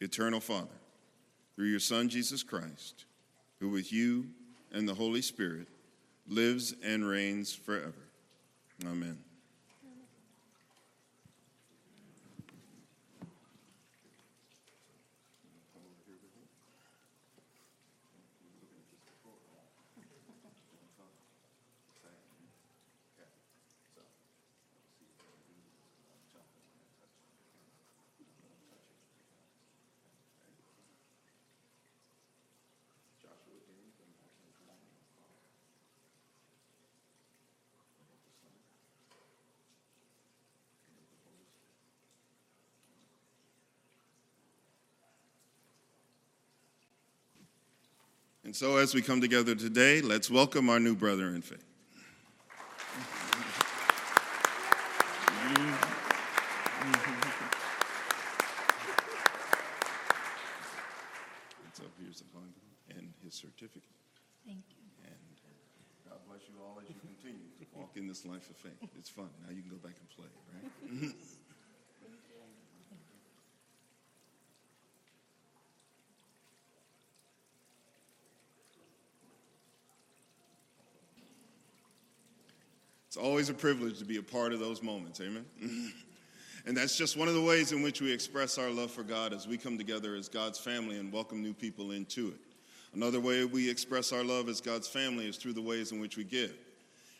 eternal 0.00 0.40
Father, 0.40 0.68
through 1.54 1.66
your 1.66 1.80
Son, 1.80 2.08
Jesus 2.08 2.42
Christ, 2.42 3.04
who 3.60 3.68
with 3.68 3.92
you 3.92 4.26
and 4.72 4.88
the 4.88 4.94
Holy 4.94 5.22
Spirit 5.22 5.68
lives 6.26 6.74
and 6.82 7.06
reigns 7.06 7.54
forever. 7.54 7.92
Amen. 8.86 9.18
And 48.52 48.56
so, 48.58 48.76
as 48.76 48.94
we 48.94 49.00
come 49.00 49.22
together 49.22 49.54
today, 49.54 50.02
let's 50.02 50.30
welcome 50.30 50.68
our 50.68 50.78
new 50.78 50.94
brother 50.94 51.28
in 51.28 51.40
faith. 51.40 51.64
so 61.72 61.84
here's 61.98 62.18
the 62.18 62.24
Bible 62.34 62.52
and 62.90 63.14
his 63.24 63.32
certificate. 63.32 63.84
Thank 64.44 64.64
you. 64.68 64.76
And 65.02 65.16
God 66.06 66.18
bless 66.28 66.42
you 66.46 66.56
all 66.60 66.78
as 66.78 66.90
you 66.90 66.96
continue 67.00 67.48
to 67.58 67.64
walk 67.74 67.96
in 67.96 68.06
this 68.06 68.26
life 68.26 68.50
of 68.50 68.56
faith. 68.56 68.76
It's 68.98 69.08
fun. 69.08 69.30
Now 69.46 69.54
you 69.54 69.62
can 69.62 69.70
go 69.70 69.78
back 69.78 69.94
and 69.98 70.10
play, 70.10 70.28
right? 70.52 71.14
always 83.22 83.48
a 83.48 83.54
privilege 83.54 83.98
to 84.00 84.04
be 84.04 84.16
a 84.16 84.22
part 84.22 84.52
of 84.52 84.58
those 84.58 84.82
moments, 84.82 85.20
amen? 85.20 85.46
and 86.66 86.76
that's 86.76 86.96
just 86.96 87.16
one 87.16 87.28
of 87.28 87.34
the 87.34 87.40
ways 87.40 87.70
in 87.70 87.80
which 87.80 88.00
we 88.00 88.12
express 88.12 88.58
our 88.58 88.70
love 88.70 88.90
for 88.90 89.04
God 89.04 89.32
as 89.32 89.46
we 89.46 89.56
come 89.56 89.78
together 89.78 90.16
as 90.16 90.28
God's 90.28 90.58
family 90.58 90.98
and 90.98 91.12
welcome 91.12 91.40
new 91.40 91.54
people 91.54 91.92
into 91.92 92.28
it. 92.28 92.40
Another 92.94 93.20
way 93.20 93.44
we 93.44 93.70
express 93.70 94.12
our 94.12 94.24
love 94.24 94.48
as 94.48 94.60
God's 94.60 94.88
family 94.88 95.28
is 95.28 95.36
through 95.36 95.52
the 95.52 95.62
ways 95.62 95.92
in 95.92 96.00
which 96.00 96.16
we 96.16 96.24
give. 96.24 96.52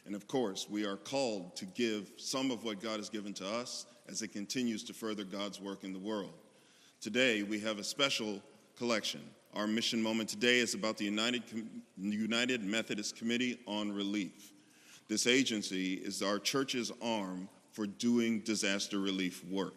And 0.05 0.17
of 0.17 0.27
course, 0.27 0.67
we 0.69 0.85
are 0.85 0.97
called 0.97 1.55
to 1.57 1.65
give 1.67 2.11
some 2.17 2.51
of 2.51 2.65
what 2.65 2.83
God 2.83 2.97
has 2.97 3.09
given 3.09 3.33
to 3.35 3.47
us 3.47 3.87
as 4.09 4.23
it 4.23 4.33
continues 4.33 4.83
to 4.85 4.93
further 4.93 5.23
God's 5.23 5.61
work 5.61 5.85
in 5.85 5.93
the 5.93 5.99
world. 6.01 6.33
Today, 7.01 7.45
we 7.45 7.61
have 7.61 7.79
a 7.79 7.85
special 7.85 8.43
collection. 8.77 9.21
Our 9.55 9.69
mission 9.69 10.03
moment 10.03 10.29
today 10.29 10.59
is 10.59 10.75
about 10.75 10.97
the 10.97 11.05
United, 11.05 11.45
United 11.97 12.65
Methodist 12.65 13.17
Committee 13.17 13.61
on 13.67 13.93
Relief. 13.93 14.53
This 15.13 15.27
agency 15.27 15.97
is 15.97 16.23
our 16.23 16.39
church's 16.39 16.91
arm 17.03 17.47
for 17.73 17.87
doing 17.87 18.41
disaster 18.41 18.99
relief 18.99 19.45
work. 19.45 19.75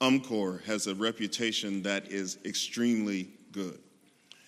UMCOR 0.00 0.60
has 0.64 0.88
a 0.88 0.94
reputation 0.96 1.84
that 1.84 2.08
is 2.08 2.38
extremely 2.44 3.28
good. 3.52 3.78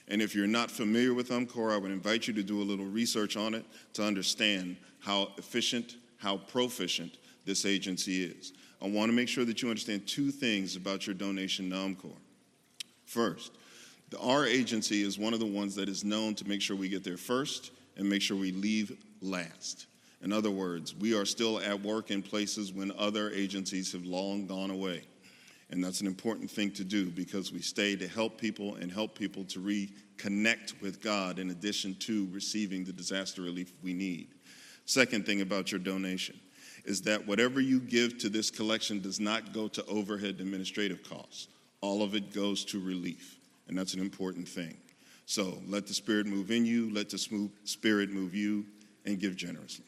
And 0.09 0.21
if 0.21 0.35
you're 0.35 0.49
not 0.49 0.73
familiar 0.73 1.15
with 1.15 1.29
UMCOR, 1.29 1.73
I 1.73 1.77
would 1.77 1.93
invite 1.93 2.27
you 2.27 2.35
to 2.35 2.43
do 2.43 2.61
a 2.61 2.65
little 2.65 2.85
research 2.85 3.37
on 3.37 3.55
it 3.55 3.65
to 3.93 4.03
understand 4.03 4.77
how 4.99 5.29
efficient, 5.39 5.99
how 6.19 6.39
proficient 6.39 7.19
this 7.45 7.65
agency 7.65 8.25
is. 8.25 8.55
I 8.83 8.89
want 8.89 9.09
to 9.11 9.15
make 9.15 9.29
sure 9.29 9.45
that 9.45 9.63
you 9.63 9.69
understand 9.69 10.09
two 10.09 10.33
things 10.33 10.75
about 10.75 11.07
your 11.07 11.15
donation 11.15 11.71
to 11.71 11.77
UMCOR. 11.77 12.17
First, 13.05 13.53
our 14.21 14.47
agency 14.47 15.03
is 15.03 15.17
one 15.17 15.33
of 15.33 15.39
the 15.39 15.47
ones 15.47 15.77
that 15.77 15.89
is 15.89 16.03
known 16.03 16.35
to 16.35 16.49
make 16.49 16.61
sure 16.61 16.75
we 16.75 16.89
get 16.89 17.05
there 17.05 17.17
first 17.17 17.71
and 17.97 18.11
make 18.11 18.21
sure 18.21 18.37
we 18.37 18.51
leave 18.51 18.99
last. 19.21 19.87
In 20.23 20.33
other 20.33 20.51
words, 20.51 20.95
we 20.95 21.15
are 21.15 21.25
still 21.25 21.61
at 21.61 21.83
work 21.83 22.11
in 22.11 22.23
places 22.23 22.73
when 22.73 22.91
other 22.99 23.31
agencies 23.31 23.93
have 23.93 24.05
long 24.05 24.47
gone 24.47 24.71
away. 24.71 25.03
And 25.71 25.83
that's 25.83 26.01
an 26.01 26.07
important 26.07 26.51
thing 26.51 26.71
to 26.73 26.85
do 26.85 27.11
because 27.11 27.53
we 27.53 27.61
stay 27.61 27.97
to 27.97 28.07
help 28.07 28.41
people 28.41 28.77
and 28.77 28.91
help 28.91 29.19
people 29.19 29.45
to 29.47 29.59
reconnect 29.59 30.81
with 30.81 31.03
God 31.03 31.39
in 31.39 31.51
addition 31.51 31.95
to 32.01 32.29
receiving 32.33 32.85
the 32.85 32.93
disaster 32.93 33.43
relief 33.43 33.73
we 33.83 33.93
need. 33.93 34.29
Second 34.85 35.27
thing 35.27 35.41
about 35.41 35.73
your 35.73 35.81
donation 35.81 36.39
is 36.85 37.03
that 37.03 37.27
whatever 37.27 37.61
you 37.61 37.81
give 37.81 38.17
to 38.19 38.29
this 38.29 38.51
collection 38.51 39.01
does 39.01 39.19
not 39.19 39.53
go 39.53 39.67
to 39.67 39.85
overhead 39.87 40.37
administrative 40.39 41.03
costs. 41.03 41.49
All 41.81 42.03
of 42.03 42.15
it 42.15 42.33
goes 42.33 42.65
to 42.67 42.81
relief. 42.81 43.39
And 43.67 43.77
that's 43.77 43.95
an 43.95 44.01
important 44.01 44.49
thing. 44.49 44.77
So 45.27 45.61
let 45.67 45.89
the 45.89 45.95
Spirit 45.95 46.27
move 46.27 46.53
in 46.53 46.65
you, 46.65 46.93
let 46.95 47.11
the 47.11 47.51
Spirit 47.65 48.11
move 48.11 48.33
you, 48.33 48.65
and 49.07 49.19
give 49.19 49.37
generously. 49.37 49.85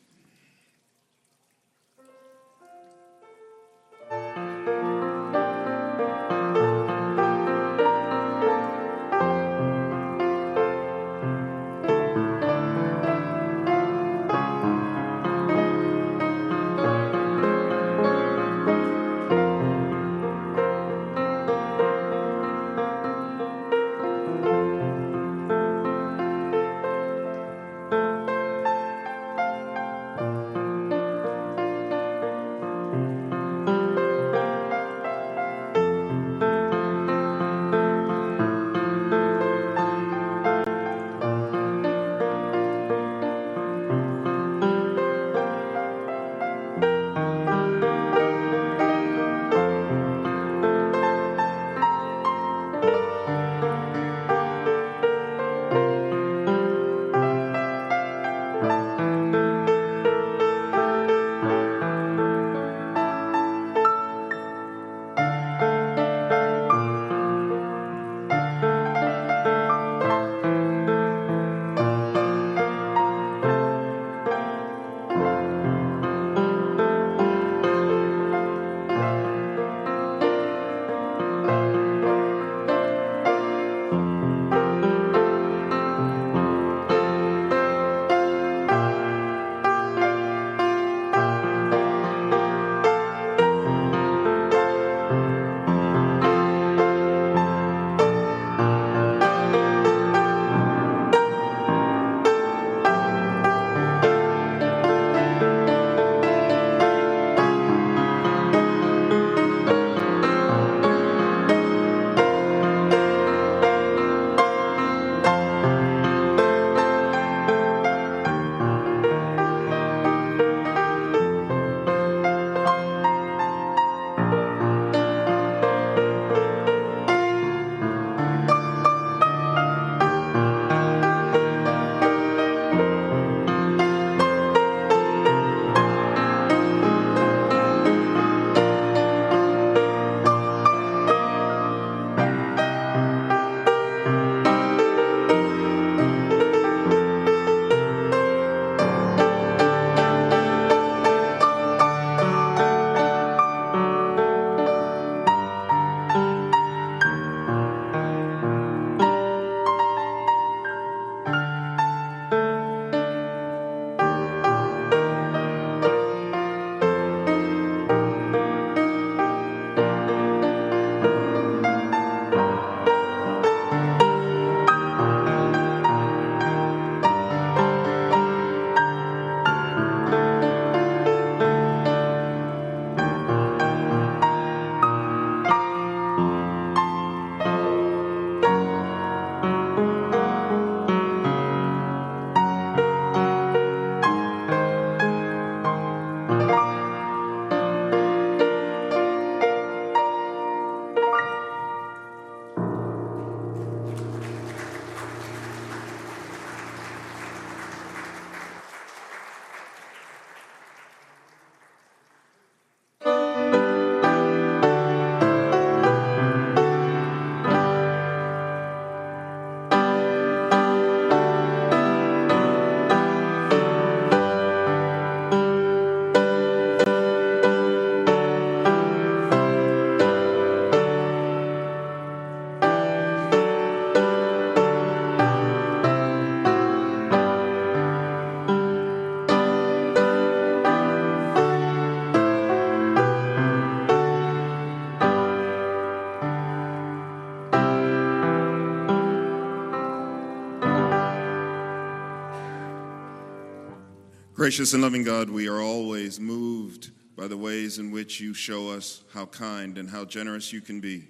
Gracious 254.39 254.73
and 254.73 254.85
loving 254.85 255.03
God, 255.03 255.29
we 255.29 255.49
are 255.49 255.61
always 255.61 256.21
moved 256.21 256.93
by 257.17 257.27
the 257.27 257.37
ways 257.37 257.81
in 257.81 257.91
which 257.91 258.21
you 258.21 258.33
show 258.33 258.71
us 258.71 259.03
how 259.13 259.27
kind 259.27 259.77
and 259.79 259.91
how 259.91 260.05
generous 260.05 260.53
you 260.53 260.61
can 260.61 260.79
be, 260.79 261.09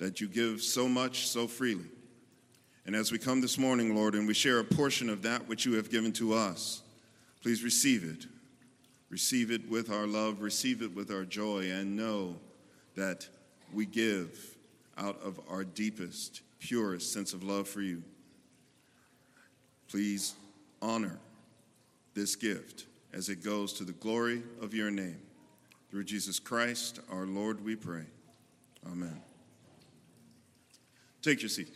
that 0.00 0.20
you 0.20 0.26
give 0.26 0.60
so 0.60 0.88
much 0.88 1.28
so 1.28 1.46
freely. 1.46 1.84
And 2.84 2.96
as 2.96 3.12
we 3.12 3.18
come 3.20 3.40
this 3.40 3.58
morning, 3.58 3.94
Lord, 3.94 4.16
and 4.16 4.26
we 4.26 4.34
share 4.34 4.58
a 4.58 4.64
portion 4.64 5.08
of 5.08 5.22
that 5.22 5.46
which 5.46 5.64
you 5.64 5.74
have 5.74 5.88
given 5.88 6.10
to 6.14 6.34
us, 6.34 6.82
please 7.44 7.62
receive 7.62 8.02
it. 8.02 8.26
Receive 9.08 9.52
it 9.52 9.70
with 9.70 9.88
our 9.88 10.08
love, 10.08 10.40
receive 10.40 10.82
it 10.82 10.92
with 10.92 11.12
our 11.12 11.24
joy, 11.24 11.70
and 11.70 11.94
know 11.94 12.34
that 12.96 13.28
we 13.72 13.86
give 13.86 14.56
out 14.98 15.16
of 15.22 15.38
our 15.48 15.62
deepest, 15.62 16.40
purest 16.58 17.12
sense 17.12 17.32
of 17.34 17.44
love 17.44 17.68
for 17.68 17.82
you. 17.82 18.02
Please 19.86 20.34
honor 20.82 21.20
this 22.14 22.36
gift 22.36 22.86
as 23.12 23.28
it 23.28 23.42
goes 23.42 23.72
to 23.74 23.84
the 23.84 23.92
glory 23.92 24.42
of 24.60 24.74
your 24.74 24.90
name. 24.90 25.20
Through 25.90 26.04
Jesus 26.04 26.38
Christ, 26.38 27.00
our 27.10 27.26
Lord, 27.26 27.64
we 27.64 27.74
pray. 27.74 28.04
Amen. 28.86 29.20
Take 31.22 31.42
your 31.42 31.48
seat. 31.48 31.74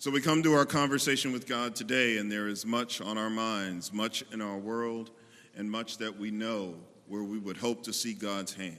So 0.00 0.10
we 0.10 0.20
come 0.20 0.42
to 0.42 0.54
our 0.54 0.66
conversation 0.66 1.32
with 1.32 1.46
God 1.46 1.74
today, 1.74 2.18
and 2.18 2.30
there 2.30 2.48
is 2.48 2.64
much 2.64 3.00
on 3.00 3.18
our 3.18 3.30
minds, 3.30 3.92
much 3.92 4.24
in 4.32 4.40
our 4.40 4.56
world, 4.56 5.10
and 5.56 5.70
much 5.70 5.98
that 5.98 6.16
we 6.16 6.30
know 6.30 6.74
where 7.08 7.24
we 7.24 7.38
would 7.38 7.56
hope 7.56 7.82
to 7.84 7.92
see 7.92 8.14
God's 8.14 8.54
hand. 8.54 8.76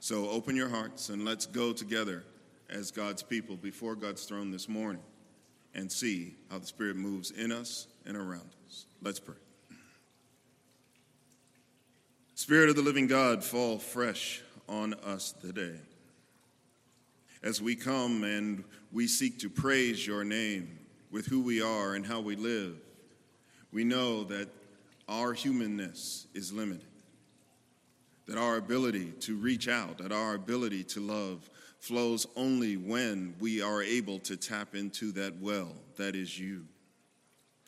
So 0.00 0.28
open 0.28 0.56
your 0.56 0.68
hearts 0.68 1.08
and 1.08 1.24
let's 1.24 1.46
go 1.46 1.72
together 1.72 2.24
as 2.70 2.90
God's 2.90 3.22
people 3.22 3.56
before 3.56 3.94
God's 3.94 4.24
throne 4.24 4.50
this 4.50 4.68
morning 4.68 5.02
and 5.74 5.90
see 5.90 6.34
how 6.50 6.58
the 6.58 6.66
Spirit 6.66 6.96
moves 6.96 7.30
in 7.30 7.52
us 7.52 7.86
and 8.06 8.16
around 8.16 8.50
us. 8.66 8.86
Let's 9.02 9.20
pray. 9.20 9.34
Spirit 12.34 12.68
of 12.68 12.76
the 12.76 12.82
living 12.82 13.06
God, 13.06 13.42
fall 13.42 13.78
fresh 13.78 14.42
on 14.68 14.94
us 14.94 15.32
today. 15.32 15.76
As 17.42 17.60
we 17.60 17.76
come 17.76 18.24
and 18.24 18.64
we 18.92 19.06
seek 19.06 19.38
to 19.40 19.50
praise 19.50 20.06
your 20.06 20.24
name 20.24 20.78
with 21.10 21.26
who 21.26 21.42
we 21.42 21.62
are 21.62 21.94
and 21.94 22.06
how 22.06 22.20
we 22.20 22.36
live, 22.36 22.76
we 23.72 23.84
know 23.84 24.24
that 24.24 24.48
our 25.08 25.32
humanness 25.32 26.26
is 26.34 26.52
limited, 26.52 26.86
that 28.26 28.38
our 28.38 28.56
ability 28.56 29.12
to 29.20 29.36
reach 29.36 29.68
out, 29.68 29.98
that 29.98 30.12
our 30.12 30.34
ability 30.34 30.84
to 30.84 31.00
love 31.00 31.48
flows 31.84 32.26
only 32.34 32.78
when 32.78 33.34
we 33.38 33.60
are 33.60 33.82
able 33.82 34.18
to 34.18 34.38
tap 34.38 34.74
into 34.74 35.12
that 35.12 35.38
well 35.38 35.70
that 35.96 36.16
is 36.16 36.38
you. 36.38 36.64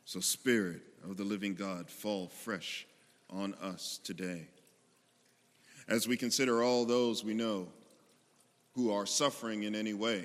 So, 0.07 0.21
Spirit 0.21 0.81
of 1.05 1.19
the 1.19 1.25
living 1.25 1.55
God, 1.55 1.91
fall 1.91 2.29
fresh 2.29 2.87
on 3.29 3.53
us 3.55 4.01
today. 4.03 4.49
As 5.87 6.09
we 6.09 6.17
consider 6.17 6.63
all 6.63 6.87
those 6.87 7.25
we 7.25 7.35
know 7.35 7.69
who 8.75 8.91
are 8.91 9.05
suffering 9.05 9.65
in 9.65 9.75
any 9.75 9.93
way, 9.93 10.25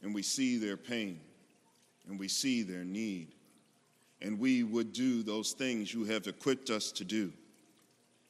and 0.00 0.14
we 0.14 0.22
see 0.22 0.56
their 0.56 0.76
pain, 0.76 1.18
and 2.08 2.16
we 2.16 2.28
see 2.28 2.62
their 2.62 2.84
need, 2.84 3.28
and 4.20 4.38
we 4.38 4.62
would 4.62 4.92
do 4.92 5.24
those 5.24 5.50
things 5.50 5.92
you 5.92 6.04
have 6.04 6.28
equipped 6.28 6.70
us 6.70 6.92
to 6.92 7.04
do 7.04 7.32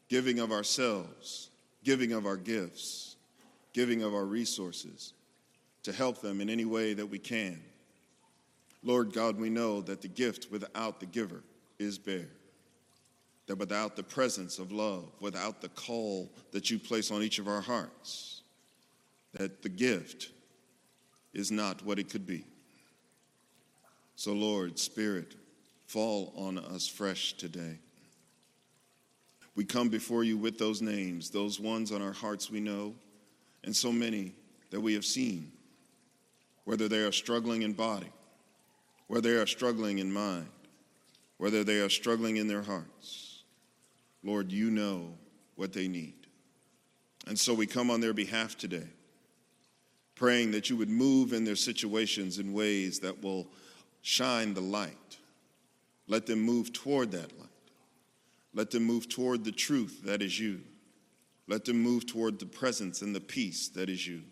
giving 0.08 0.38
of 0.40 0.52
ourselves, 0.52 1.50
giving 1.84 2.12
of 2.12 2.24
our 2.24 2.36
gifts 2.36 3.11
giving 3.72 4.02
of 4.02 4.14
our 4.14 4.24
resources 4.24 5.14
to 5.82 5.92
help 5.92 6.20
them 6.20 6.40
in 6.40 6.48
any 6.48 6.64
way 6.64 6.94
that 6.94 7.06
we 7.06 7.18
can. 7.18 7.60
Lord 8.84 9.12
God, 9.12 9.38
we 9.38 9.50
know 9.50 9.80
that 9.82 10.02
the 10.02 10.08
gift 10.08 10.48
without 10.50 11.00
the 11.00 11.06
giver 11.06 11.42
is 11.78 11.98
bare. 11.98 12.28
That 13.46 13.58
without 13.58 13.96
the 13.96 14.02
presence 14.02 14.58
of 14.58 14.72
love, 14.72 15.10
without 15.20 15.60
the 15.60 15.68
call 15.70 16.30
that 16.52 16.70
you 16.70 16.78
place 16.78 17.10
on 17.10 17.22
each 17.22 17.38
of 17.38 17.48
our 17.48 17.60
hearts, 17.60 18.42
that 19.34 19.62
the 19.62 19.68
gift 19.68 20.30
is 21.32 21.50
not 21.50 21.84
what 21.84 21.98
it 21.98 22.08
could 22.08 22.26
be. 22.26 22.44
So, 24.14 24.32
Lord, 24.32 24.78
Spirit, 24.78 25.34
fall 25.86 26.32
on 26.36 26.58
us 26.58 26.86
fresh 26.86 27.32
today. 27.34 27.78
We 29.54 29.64
come 29.64 29.88
before 29.88 30.24
you 30.24 30.38
with 30.38 30.58
those 30.58 30.80
names, 30.80 31.30
those 31.30 31.58
ones 31.58 31.92
on 31.92 32.00
our 32.00 32.12
hearts 32.12 32.50
we 32.50 32.60
know, 32.60 32.94
and 33.64 33.74
so 33.74 33.92
many 33.92 34.34
that 34.70 34.80
we 34.80 34.94
have 34.94 35.04
seen, 35.04 35.52
whether 36.64 36.88
they 36.88 37.00
are 37.00 37.12
struggling 37.12 37.62
in 37.62 37.72
body, 37.72 38.10
whether 39.06 39.32
they 39.32 39.40
are 39.40 39.46
struggling 39.46 39.98
in 39.98 40.12
mind, 40.12 40.48
whether 41.38 41.64
they 41.64 41.80
are 41.80 41.88
struggling 41.88 42.36
in 42.36 42.48
their 42.48 42.62
hearts. 42.62 43.42
Lord, 44.22 44.52
you 44.52 44.70
know 44.70 45.14
what 45.56 45.72
they 45.72 45.88
need. 45.88 46.14
And 47.26 47.38
so 47.38 47.54
we 47.54 47.66
come 47.66 47.90
on 47.90 48.00
their 48.00 48.14
behalf 48.14 48.56
today, 48.56 48.88
praying 50.14 50.52
that 50.52 50.70
you 50.70 50.76
would 50.76 50.88
move 50.88 51.32
in 51.32 51.44
their 51.44 51.56
situations 51.56 52.38
in 52.38 52.52
ways 52.52 53.00
that 53.00 53.22
will 53.22 53.48
shine 54.02 54.54
the 54.54 54.60
light. 54.60 55.18
Let 56.08 56.26
them 56.26 56.40
move 56.40 56.72
toward 56.72 57.12
that 57.12 57.38
light. 57.38 57.48
Let 58.54 58.70
them 58.70 58.84
move 58.84 59.08
toward 59.08 59.44
the 59.44 59.52
truth 59.52 60.02
that 60.04 60.20
is 60.20 60.38
you. 60.38 60.60
Let 61.48 61.64
them 61.64 61.80
move 61.80 62.06
toward 62.06 62.38
the 62.38 62.46
presence 62.46 63.02
and 63.02 63.14
the 63.14 63.20
peace 63.20 63.68
that 63.68 63.88
is 63.88 64.06
you. 64.06 64.22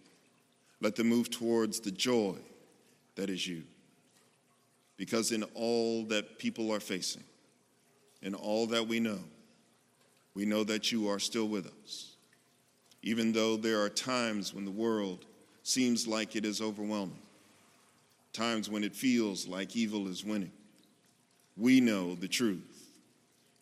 Let 0.80 0.96
them 0.96 1.08
move 1.08 1.30
towards 1.30 1.80
the 1.80 1.90
joy 1.90 2.36
that 3.16 3.28
is 3.28 3.46
you. 3.46 3.64
Because 4.96 5.32
in 5.32 5.42
all 5.54 6.04
that 6.04 6.38
people 6.38 6.72
are 6.72 6.80
facing, 6.80 7.24
in 8.22 8.34
all 8.34 8.66
that 8.66 8.86
we 8.86 9.00
know, 9.00 9.18
we 10.34 10.44
know 10.44 10.64
that 10.64 10.92
you 10.92 11.08
are 11.08 11.18
still 11.18 11.48
with 11.48 11.66
us. 11.82 12.14
Even 13.02 13.32
though 13.32 13.56
there 13.56 13.80
are 13.82 13.88
times 13.88 14.54
when 14.54 14.64
the 14.64 14.70
world 14.70 15.24
seems 15.62 16.06
like 16.06 16.36
it 16.36 16.44
is 16.44 16.60
overwhelming, 16.60 17.18
times 18.32 18.68
when 18.70 18.84
it 18.84 18.94
feels 18.94 19.48
like 19.48 19.74
evil 19.74 20.06
is 20.06 20.24
winning, 20.24 20.52
we 21.56 21.80
know 21.80 22.14
the 22.14 22.28
truth 22.28 22.69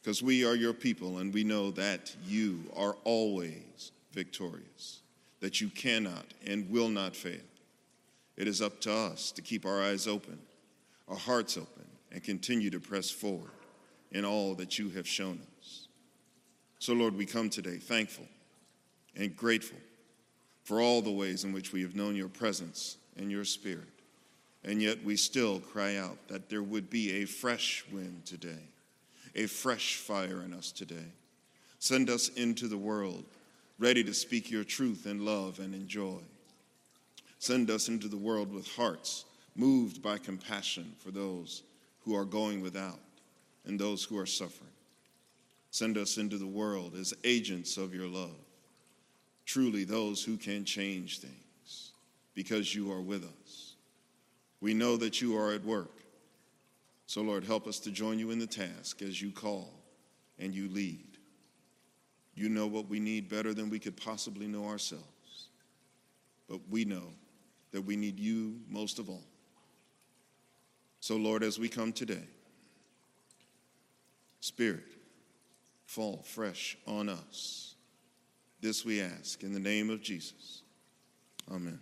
because 0.00 0.22
we 0.22 0.44
are 0.44 0.54
your 0.54 0.72
people 0.72 1.18
and 1.18 1.32
we 1.32 1.44
know 1.44 1.70
that 1.72 2.14
you 2.26 2.64
are 2.76 2.96
always 3.04 3.92
victorious, 4.12 5.00
that 5.40 5.60
you 5.60 5.68
cannot 5.68 6.24
and 6.46 6.70
will 6.70 6.88
not 6.88 7.14
fail. 7.14 7.40
It 8.36 8.48
is 8.48 8.62
up 8.62 8.80
to 8.82 8.92
us 8.92 9.32
to 9.32 9.42
keep 9.42 9.66
our 9.66 9.82
eyes 9.82 10.06
open, 10.06 10.38
our 11.08 11.16
hearts 11.16 11.56
open, 11.56 11.84
and 12.12 12.22
continue 12.22 12.70
to 12.70 12.80
press 12.80 13.10
forward 13.10 13.50
in 14.12 14.24
all 14.24 14.54
that 14.54 14.78
you 14.78 14.88
have 14.90 15.06
shown 15.06 15.40
us. 15.58 15.88
So, 16.78 16.94
Lord, 16.94 17.16
we 17.16 17.26
come 17.26 17.50
today 17.50 17.76
thankful 17.76 18.26
and 19.16 19.36
grateful 19.36 19.78
for 20.62 20.80
all 20.80 21.02
the 21.02 21.10
ways 21.10 21.44
in 21.44 21.52
which 21.52 21.72
we 21.72 21.82
have 21.82 21.96
known 21.96 22.14
your 22.14 22.28
presence 22.28 22.96
and 23.16 23.30
your 23.30 23.44
spirit. 23.44 23.88
And 24.64 24.80
yet 24.80 25.02
we 25.04 25.16
still 25.16 25.60
cry 25.60 25.96
out 25.96 26.16
that 26.28 26.48
there 26.48 26.62
would 26.62 26.88
be 26.88 27.22
a 27.22 27.24
fresh 27.24 27.84
wind 27.90 28.24
today 28.24 28.68
a 29.38 29.46
fresh 29.46 29.94
fire 29.94 30.42
in 30.42 30.52
us 30.52 30.72
today. 30.72 31.12
Send 31.78 32.10
us 32.10 32.28
into 32.30 32.66
the 32.66 32.76
world 32.76 33.24
ready 33.78 34.02
to 34.02 34.12
speak 34.12 34.50
your 34.50 34.64
truth 34.64 35.06
in 35.06 35.24
love 35.24 35.60
and 35.60 35.72
in 35.74 35.86
joy. 35.86 36.18
Send 37.38 37.70
us 37.70 37.88
into 37.88 38.08
the 38.08 38.16
world 38.16 38.52
with 38.52 38.66
hearts 38.74 39.24
moved 39.54 40.02
by 40.02 40.18
compassion 40.18 40.92
for 40.98 41.12
those 41.12 41.62
who 42.00 42.16
are 42.16 42.24
going 42.24 42.60
without 42.60 42.98
and 43.64 43.78
those 43.78 44.02
who 44.02 44.18
are 44.18 44.26
suffering. 44.26 44.70
Send 45.70 45.96
us 45.96 46.18
into 46.18 46.36
the 46.36 46.46
world 46.46 46.94
as 46.98 47.14
agents 47.22 47.76
of 47.76 47.94
your 47.94 48.08
love, 48.08 48.34
truly 49.46 49.84
those 49.84 50.24
who 50.24 50.36
can 50.36 50.64
change 50.64 51.20
things 51.20 51.92
because 52.34 52.74
you 52.74 52.90
are 52.90 53.02
with 53.02 53.22
us. 53.22 53.74
We 54.60 54.74
know 54.74 54.96
that 54.96 55.20
you 55.20 55.36
are 55.38 55.52
at 55.52 55.64
work 55.64 55.97
so, 57.08 57.22
Lord, 57.22 57.42
help 57.42 57.66
us 57.66 57.78
to 57.80 57.90
join 57.90 58.18
you 58.18 58.32
in 58.32 58.38
the 58.38 58.46
task 58.46 59.00
as 59.00 59.20
you 59.20 59.30
call 59.30 59.72
and 60.38 60.54
you 60.54 60.68
lead. 60.68 61.16
You 62.34 62.50
know 62.50 62.66
what 62.66 62.86
we 62.86 63.00
need 63.00 63.30
better 63.30 63.54
than 63.54 63.70
we 63.70 63.78
could 63.78 63.96
possibly 63.96 64.46
know 64.46 64.66
ourselves. 64.66 65.48
But 66.50 66.60
we 66.68 66.84
know 66.84 67.14
that 67.72 67.80
we 67.80 67.96
need 67.96 68.20
you 68.20 68.60
most 68.68 68.98
of 68.98 69.08
all. 69.08 69.24
So, 71.00 71.16
Lord, 71.16 71.42
as 71.42 71.58
we 71.58 71.70
come 71.70 71.94
today, 71.94 72.28
Spirit, 74.40 74.84
fall 75.86 76.22
fresh 76.26 76.76
on 76.86 77.08
us. 77.08 77.74
This 78.60 78.84
we 78.84 79.00
ask 79.00 79.42
in 79.42 79.54
the 79.54 79.60
name 79.60 79.88
of 79.88 80.02
Jesus. 80.02 80.60
Amen. 81.50 81.80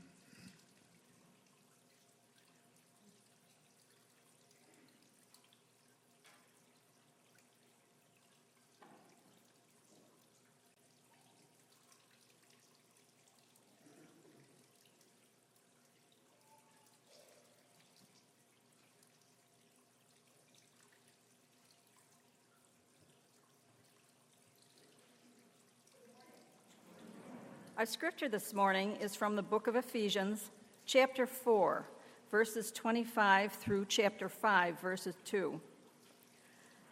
Our 27.79 27.85
scripture 27.85 28.31
this 28.31 28.55
morning 28.55 28.97
is 29.03 29.15
from 29.15 29.37
the 29.37 29.43
book 29.43 29.67
of 29.67 29.77
Ephesians, 29.77 30.51
chapter 30.87 31.27
4, 31.27 31.85
verses 32.31 32.73
25 32.73 33.53
through 33.53 33.85
chapter 33.85 34.31
5, 34.31 34.81
verses 34.81 35.15
2. 35.27 35.61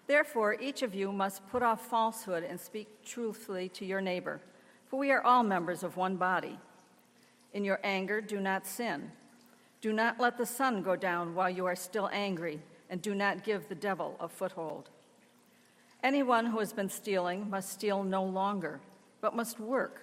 Therefore, 0.06 0.60
each 0.60 0.82
of 0.82 0.94
you 0.94 1.10
must 1.10 1.48
put 1.48 1.62
off 1.62 1.88
falsehood 1.88 2.44
and 2.44 2.60
speak 2.60 3.02
truthfully 3.02 3.70
to 3.70 3.86
your 3.86 4.02
neighbor, 4.02 4.42
for 4.86 4.98
we 4.98 5.10
are 5.10 5.22
all 5.22 5.42
members 5.42 5.82
of 5.82 5.96
one 5.96 6.16
body. 6.16 6.58
In 7.54 7.64
your 7.64 7.80
anger, 7.82 8.20
do 8.20 8.38
not 8.38 8.66
sin. 8.66 9.10
Do 9.80 9.90
not 9.90 10.20
let 10.20 10.36
the 10.36 10.44
sun 10.44 10.82
go 10.82 10.96
down 10.96 11.34
while 11.34 11.48
you 11.48 11.64
are 11.64 11.76
still 11.76 12.10
angry, 12.12 12.60
and 12.90 13.00
do 13.00 13.14
not 13.14 13.42
give 13.42 13.70
the 13.70 13.74
devil 13.74 14.16
a 14.20 14.28
foothold. 14.28 14.90
Anyone 16.02 16.44
who 16.44 16.58
has 16.58 16.74
been 16.74 16.90
stealing 16.90 17.48
must 17.48 17.72
steal 17.72 18.04
no 18.04 18.22
longer, 18.22 18.80
but 19.22 19.34
must 19.34 19.58
work, 19.58 20.02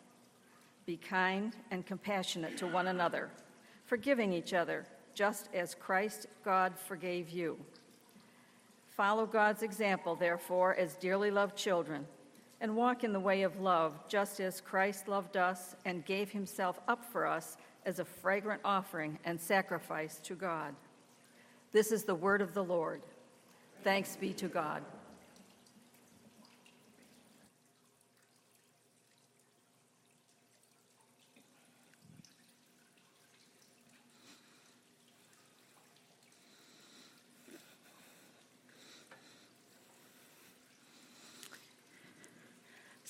Be 0.91 0.97
kind 0.97 1.55
and 1.71 1.85
compassionate 1.85 2.57
to 2.57 2.67
one 2.67 2.87
another, 2.87 3.29
forgiving 3.85 4.33
each 4.33 4.53
other, 4.53 4.85
just 5.13 5.47
as 5.53 5.73
Christ 5.73 6.27
God 6.43 6.77
forgave 6.77 7.29
you. 7.29 7.57
Follow 8.89 9.25
God's 9.25 9.63
example, 9.63 10.15
therefore, 10.15 10.75
as 10.75 10.95
dearly 10.95 11.31
loved 11.31 11.55
children 11.55 12.05
and 12.59 12.75
walk 12.75 13.05
in 13.05 13.13
the 13.13 13.21
way 13.21 13.43
of 13.43 13.61
love, 13.61 14.05
just 14.09 14.41
as 14.41 14.59
Christ 14.59 15.07
loved 15.07 15.37
us 15.37 15.77
and 15.85 16.03
gave 16.03 16.29
himself 16.29 16.81
up 16.89 17.05
for 17.05 17.25
us 17.25 17.55
as 17.85 17.99
a 17.99 18.03
fragrant 18.03 18.59
offering 18.65 19.17
and 19.23 19.39
sacrifice 19.39 20.19
to 20.25 20.35
God. 20.35 20.75
This 21.71 21.93
is 21.93 22.03
the 22.03 22.15
word 22.15 22.41
of 22.41 22.53
the 22.53 22.65
Lord. 22.65 23.01
Thanks 23.81 24.17
be 24.17 24.33
to 24.33 24.49
God. 24.49 24.83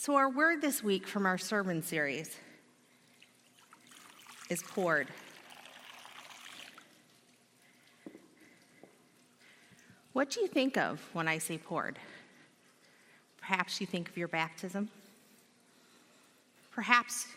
So, 0.03 0.15
our 0.15 0.31
word 0.31 0.63
this 0.63 0.83
week 0.83 1.05
from 1.05 1.27
our 1.27 1.37
sermon 1.37 1.83
series 1.83 2.35
is 4.49 4.63
poured. 4.63 5.07
What 10.13 10.31
do 10.31 10.41
you 10.41 10.47
think 10.47 10.75
of 10.75 11.07
when 11.13 11.27
I 11.27 11.37
say 11.37 11.59
poured? 11.59 11.99
Perhaps 13.37 13.79
you 13.79 13.85
think 13.85 14.09
of 14.09 14.17
your 14.17 14.27
baptism. 14.27 14.89
Perhaps 16.71 17.27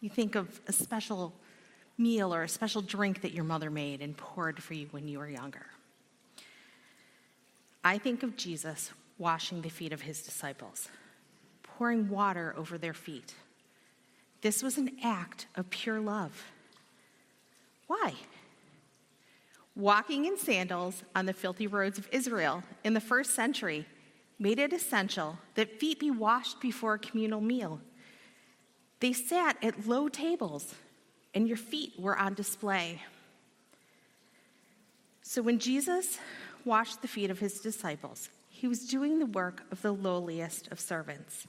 you 0.00 0.08
think 0.08 0.34
of 0.34 0.62
a 0.66 0.72
special 0.72 1.30
meal 1.98 2.34
or 2.34 2.44
a 2.44 2.48
special 2.48 2.80
drink 2.80 3.20
that 3.20 3.32
your 3.32 3.44
mother 3.44 3.68
made 3.68 4.00
and 4.00 4.16
poured 4.16 4.62
for 4.62 4.72
you 4.72 4.86
when 4.92 5.06
you 5.06 5.18
were 5.18 5.28
younger. 5.28 5.66
I 7.84 7.98
think 7.98 8.22
of 8.22 8.34
Jesus 8.34 8.92
washing 9.18 9.60
the 9.60 9.68
feet 9.68 9.92
of 9.92 10.00
his 10.00 10.22
disciples 10.22 10.88
pouring 11.78 12.08
water 12.08 12.54
over 12.56 12.78
their 12.78 12.94
feet. 12.94 13.34
This 14.42 14.62
was 14.62 14.78
an 14.78 14.96
act 15.02 15.46
of 15.54 15.70
pure 15.70 16.00
love. 16.00 16.44
Why? 17.86 18.14
Walking 19.76 20.24
in 20.26 20.38
sandals 20.38 21.02
on 21.14 21.26
the 21.26 21.32
filthy 21.32 21.66
roads 21.66 21.98
of 21.98 22.08
Israel 22.12 22.62
in 22.84 22.94
the 22.94 23.00
first 23.00 23.34
century 23.34 23.86
made 24.38 24.58
it 24.58 24.72
essential 24.72 25.38
that 25.54 25.80
feet 25.80 25.98
be 25.98 26.10
washed 26.10 26.60
before 26.60 26.94
a 26.94 26.98
communal 26.98 27.40
meal. 27.40 27.80
They 29.00 29.12
sat 29.12 29.56
at 29.62 29.86
low 29.86 30.08
tables, 30.08 30.74
and 31.34 31.48
your 31.48 31.56
feet 31.56 31.92
were 31.98 32.16
on 32.16 32.34
display. 32.34 33.02
So 35.22 35.42
when 35.42 35.58
Jesus 35.58 36.18
washed 36.64 37.02
the 37.02 37.08
feet 37.08 37.30
of 37.30 37.38
his 37.38 37.60
disciples, 37.60 38.28
he 38.48 38.68
was 38.68 38.86
doing 38.86 39.18
the 39.18 39.26
work 39.26 39.62
of 39.72 39.82
the 39.82 39.92
lowliest 39.92 40.68
of 40.70 40.78
servants. 40.78 41.46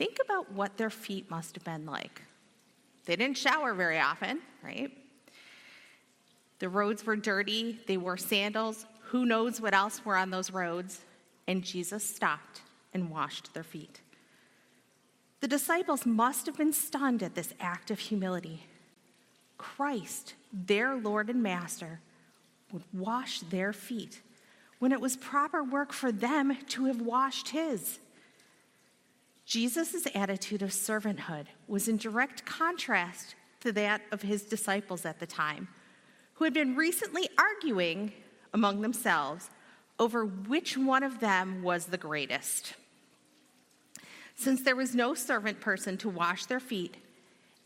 Think 0.00 0.16
about 0.24 0.50
what 0.52 0.78
their 0.78 0.88
feet 0.88 1.30
must 1.30 1.54
have 1.56 1.64
been 1.64 1.84
like. 1.84 2.22
They 3.04 3.16
didn't 3.16 3.36
shower 3.36 3.74
very 3.74 4.00
often, 4.00 4.40
right? 4.64 4.90
The 6.58 6.70
roads 6.70 7.04
were 7.04 7.16
dirty, 7.16 7.78
they 7.86 7.98
wore 7.98 8.16
sandals. 8.16 8.86
Who 9.08 9.26
knows 9.26 9.60
what 9.60 9.74
else 9.74 10.02
were 10.02 10.16
on 10.16 10.30
those 10.30 10.50
roads? 10.50 11.02
And 11.46 11.62
Jesus 11.62 12.02
stopped 12.02 12.62
and 12.94 13.10
washed 13.10 13.52
their 13.52 13.62
feet. 13.62 14.00
The 15.40 15.48
disciples 15.48 16.06
must 16.06 16.46
have 16.46 16.56
been 16.56 16.72
stunned 16.72 17.22
at 17.22 17.34
this 17.34 17.52
act 17.60 17.90
of 17.90 17.98
humility. 17.98 18.64
Christ, 19.58 20.32
their 20.50 20.94
Lord 20.94 21.28
and 21.28 21.42
Master, 21.42 22.00
would 22.72 22.84
wash 22.94 23.40
their 23.40 23.74
feet 23.74 24.22
when 24.78 24.92
it 24.92 25.00
was 25.02 25.18
proper 25.18 25.62
work 25.62 25.92
for 25.92 26.10
them 26.10 26.56
to 26.68 26.86
have 26.86 27.02
washed 27.02 27.50
his. 27.50 27.98
Jesus' 29.50 30.06
attitude 30.14 30.62
of 30.62 30.70
servanthood 30.70 31.46
was 31.66 31.88
in 31.88 31.96
direct 31.96 32.44
contrast 32.44 33.34
to 33.58 33.72
that 33.72 34.00
of 34.12 34.22
his 34.22 34.44
disciples 34.44 35.04
at 35.04 35.18
the 35.18 35.26
time, 35.26 35.66
who 36.34 36.44
had 36.44 36.54
been 36.54 36.76
recently 36.76 37.28
arguing 37.36 38.12
among 38.54 38.80
themselves 38.80 39.50
over 39.98 40.24
which 40.24 40.78
one 40.78 41.02
of 41.02 41.18
them 41.18 41.64
was 41.64 41.86
the 41.86 41.98
greatest. 41.98 42.74
Since 44.36 44.62
there 44.62 44.76
was 44.76 44.94
no 44.94 45.14
servant 45.14 45.60
person 45.60 45.98
to 45.98 46.08
wash 46.08 46.46
their 46.46 46.60
feet, 46.60 46.98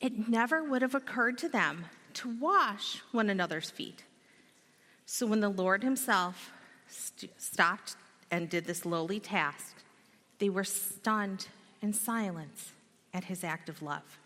it 0.01 0.27
never 0.27 0.65
would 0.65 0.81
have 0.81 0.95
occurred 0.95 1.37
to 1.37 1.51
them 1.51 1.85
to 2.15 2.35
wash 2.41 3.03
one 3.13 3.29
another's 3.29 3.71
feet. 3.71 4.05
So 5.05 5.27
when 5.27 5.41
the 5.41 5.51
Lord 5.51 5.83
Himself 5.83 6.51
st- 6.89 7.39
stopped 7.39 7.97
and 8.31 8.49
did 8.49 8.65
this 8.65 8.87
lowly 8.87 9.21
task, 9.21 9.77
they 10.39 10.49
were 10.49 10.65
stunned 10.65 11.49
in 11.85 11.93
silence 11.93 12.73
at 13.13 13.25
his 13.25 13.45
act 13.45 13.69
of 13.69 13.83
love. 13.83 14.19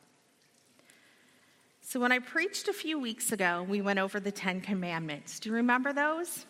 So, 1.83 1.99
when 1.99 2.13
I 2.13 2.21
preached 2.21 2.69
a 2.69 2.73
few 2.73 3.01
weeks 3.01 3.33
ago, 3.33 3.67
we 3.69 3.81
went 3.81 3.99
over 3.99 4.21
the 4.21 4.31
Ten 4.31 4.61
Commandments. 4.61 5.41
Do 5.41 5.49
you 5.49 5.57
remember 5.57 5.93
those? 5.93 6.47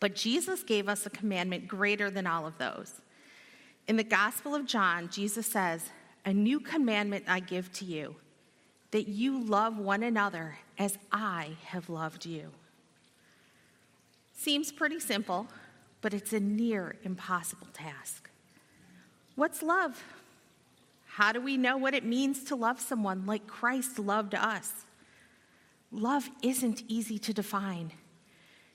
But 0.00 0.14
Jesus 0.14 0.62
gave 0.62 0.86
us 0.88 1.06
a 1.06 1.10
commandment 1.10 1.66
greater 1.66 2.10
than 2.10 2.26
all 2.26 2.46
of 2.46 2.58
those. 2.58 3.00
In 3.88 3.96
the 3.96 4.04
Gospel 4.04 4.54
of 4.54 4.66
John, 4.66 5.08
Jesus 5.08 5.46
says, 5.46 5.88
A 6.26 6.32
new 6.32 6.60
commandment 6.60 7.24
I 7.26 7.40
give 7.40 7.72
to 7.74 7.86
you, 7.86 8.16
that 8.90 9.08
you 9.08 9.42
love 9.42 9.78
one 9.78 10.02
another 10.02 10.58
as 10.76 10.98
I 11.10 11.56
have 11.64 11.88
loved 11.88 12.26
you. 12.26 12.50
Seems 14.34 14.70
pretty 14.70 15.00
simple, 15.00 15.46
but 16.02 16.12
it's 16.12 16.34
a 16.34 16.40
near 16.40 16.96
impossible 17.02 17.68
task. 17.72 18.27
What's 19.38 19.62
love? 19.62 20.02
How 21.06 21.30
do 21.30 21.40
we 21.40 21.56
know 21.56 21.76
what 21.76 21.94
it 21.94 22.04
means 22.04 22.42
to 22.46 22.56
love 22.56 22.80
someone 22.80 23.24
like 23.24 23.46
Christ 23.46 23.96
loved 24.00 24.34
us? 24.34 24.84
Love 25.92 26.28
isn't 26.42 26.82
easy 26.88 27.20
to 27.20 27.32
define. 27.32 27.92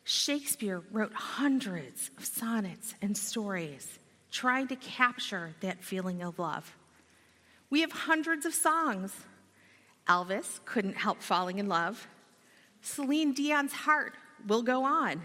Shakespeare 0.06 0.82
wrote 0.90 1.12
hundreds 1.12 2.12
of 2.18 2.24
sonnets 2.24 2.96
and 3.02 3.18
stories 3.18 4.00
trying 4.32 4.70
to 4.70 4.78
capture 4.78 5.54
that 5.60 5.84
feeling 5.84 6.22
of 6.22 6.40
love. 6.40 6.78
We 7.70 7.82
have 7.82 7.92
hundreds 7.92 8.46
of 8.46 8.54
songs. 8.54 9.14
Elvis 10.08 10.62
couldn't 10.64 10.96
help 10.96 11.22
falling 11.22 11.60
in 11.60 11.68
love. 11.68 12.08
Celine 12.82 13.34
Dion's 13.34 13.74
heart 13.74 14.14
will 14.48 14.64
go 14.64 14.86
on. 14.86 15.24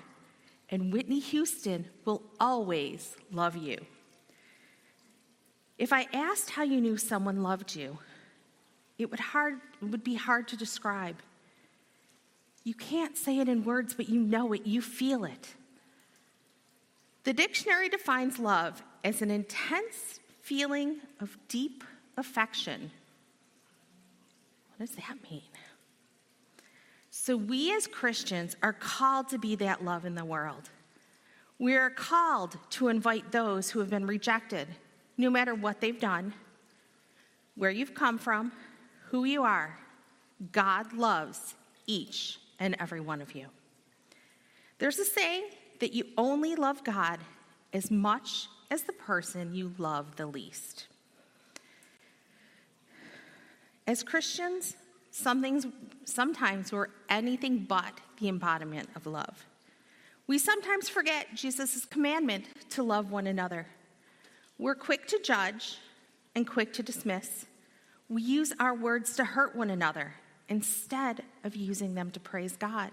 And 0.68 0.92
Whitney 0.92 1.20
Houston 1.20 1.86
will 2.04 2.24
always 2.40 3.14
love 3.30 3.56
you. 3.56 3.78
If 5.78 5.92
I 5.92 6.06
asked 6.12 6.50
how 6.50 6.64
you 6.64 6.80
knew 6.80 6.96
someone 6.96 7.42
loved 7.42 7.76
you, 7.76 7.98
it 8.98 9.10
would, 9.10 9.20
hard, 9.20 9.60
it 9.80 9.86
would 9.86 10.02
be 10.02 10.16
hard 10.16 10.48
to 10.48 10.56
describe. 10.56 11.16
You 12.64 12.74
can't 12.74 13.16
say 13.16 13.38
it 13.38 13.48
in 13.48 13.64
words, 13.64 13.94
but 13.94 14.08
you 14.08 14.20
know 14.20 14.52
it, 14.52 14.66
you 14.66 14.82
feel 14.82 15.24
it. 15.24 15.54
The 17.24 17.32
dictionary 17.32 17.88
defines 17.88 18.38
love 18.38 18.82
as 19.04 19.22
an 19.22 19.30
intense 19.30 20.18
feeling 20.40 20.96
of 21.20 21.36
deep 21.48 21.84
affection 22.16 22.90
What 24.76 24.86
does 24.86 24.96
that 24.96 25.16
mean? 25.30 25.42
So, 27.10 27.36
we 27.36 27.74
as 27.74 27.86
Christians 27.86 28.56
are 28.62 28.72
called 28.72 29.28
to 29.30 29.38
be 29.38 29.56
that 29.56 29.84
love 29.84 30.04
in 30.04 30.14
the 30.14 30.24
world. 30.24 30.70
We 31.58 31.74
are 31.74 31.90
called 31.90 32.56
to 32.70 32.88
invite 32.88 33.32
those 33.32 33.70
who 33.70 33.80
have 33.80 33.90
been 33.90 34.06
rejected, 34.06 34.68
no 35.18 35.28
matter 35.28 35.54
what 35.54 35.80
they've 35.80 36.00
done, 36.00 36.32
where 37.56 37.70
you've 37.70 37.94
come 37.94 38.16
from, 38.16 38.52
who 39.10 39.24
you 39.24 39.42
are. 39.42 39.76
God 40.52 40.92
loves 40.92 41.56
each 41.86 42.38
and 42.60 42.76
every 42.78 43.00
one 43.00 43.20
of 43.20 43.34
you. 43.34 43.46
There's 44.78 44.98
a 44.98 45.04
saying 45.04 45.44
that 45.80 45.92
you 45.92 46.04
only 46.16 46.54
love 46.54 46.84
God 46.84 47.18
as 47.72 47.90
much 47.90 48.48
as 48.70 48.84
the 48.84 48.92
person 48.92 49.54
you 49.54 49.74
love 49.76 50.16
the 50.16 50.26
least. 50.26 50.86
As 53.86 54.02
Christians, 54.02 54.76
some 55.10 55.42
things, 55.42 55.66
sometimes 56.04 56.72
we're 56.72 56.88
anything 57.08 57.64
but 57.68 57.92
the 58.20 58.28
embodiment 58.28 58.88
of 58.94 59.06
love. 59.06 59.46
We 60.26 60.38
sometimes 60.38 60.88
forget 60.88 61.34
Jesus' 61.34 61.86
commandment 61.86 62.44
to 62.70 62.82
love 62.82 63.10
one 63.10 63.26
another. 63.26 63.66
We're 64.58 64.74
quick 64.74 65.06
to 65.08 65.20
judge 65.22 65.78
and 66.34 66.46
quick 66.46 66.72
to 66.74 66.82
dismiss. 66.82 67.46
We 68.08 68.22
use 68.22 68.52
our 68.58 68.74
words 68.74 69.14
to 69.16 69.24
hurt 69.24 69.54
one 69.54 69.70
another 69.70 70.14
instead 70.48 71.22
of 71.44 71.54
using 71.54 71.94
them 71.94 72.10
to 72.10 72.20
praise 72.20 72.56
God. 72.56 72.90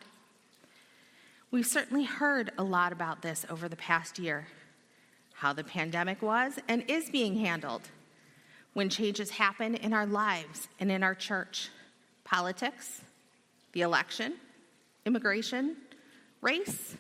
We've 1.50 1.66
certainly 1.66 2.04
heard 2.04 2.52
a 2.58 2.64
lot 2.64 2.92
about 2.92 3.22
this 3.24 3.46
over 3.50 3.68
the 3.68 3.76
past 3.76 4.20
year 4.20 4.48
how 5.34 5.54
the 5.54 5.64
pandemic 5.64 6.22
was 6.22 6.60
and 6.68 6.84
is 6.88 7.10
being 7.10 7.36
handled, 7.36 7.82
when 8.74 8.90
changes 8.90 9.32
happen 9.32 9.76
in 9.76 9.92
our 9.92 10.06
lives 10.06 10.70
and 10.80 10.92
in 10.92 11.04
our 11.04 11.16
church, 11.16 11.70
politics, 12.24 13.02
the 13.74 13.82
election, 13.82 14.34
immigration, 15.06 15.76
race, 16.42 16.96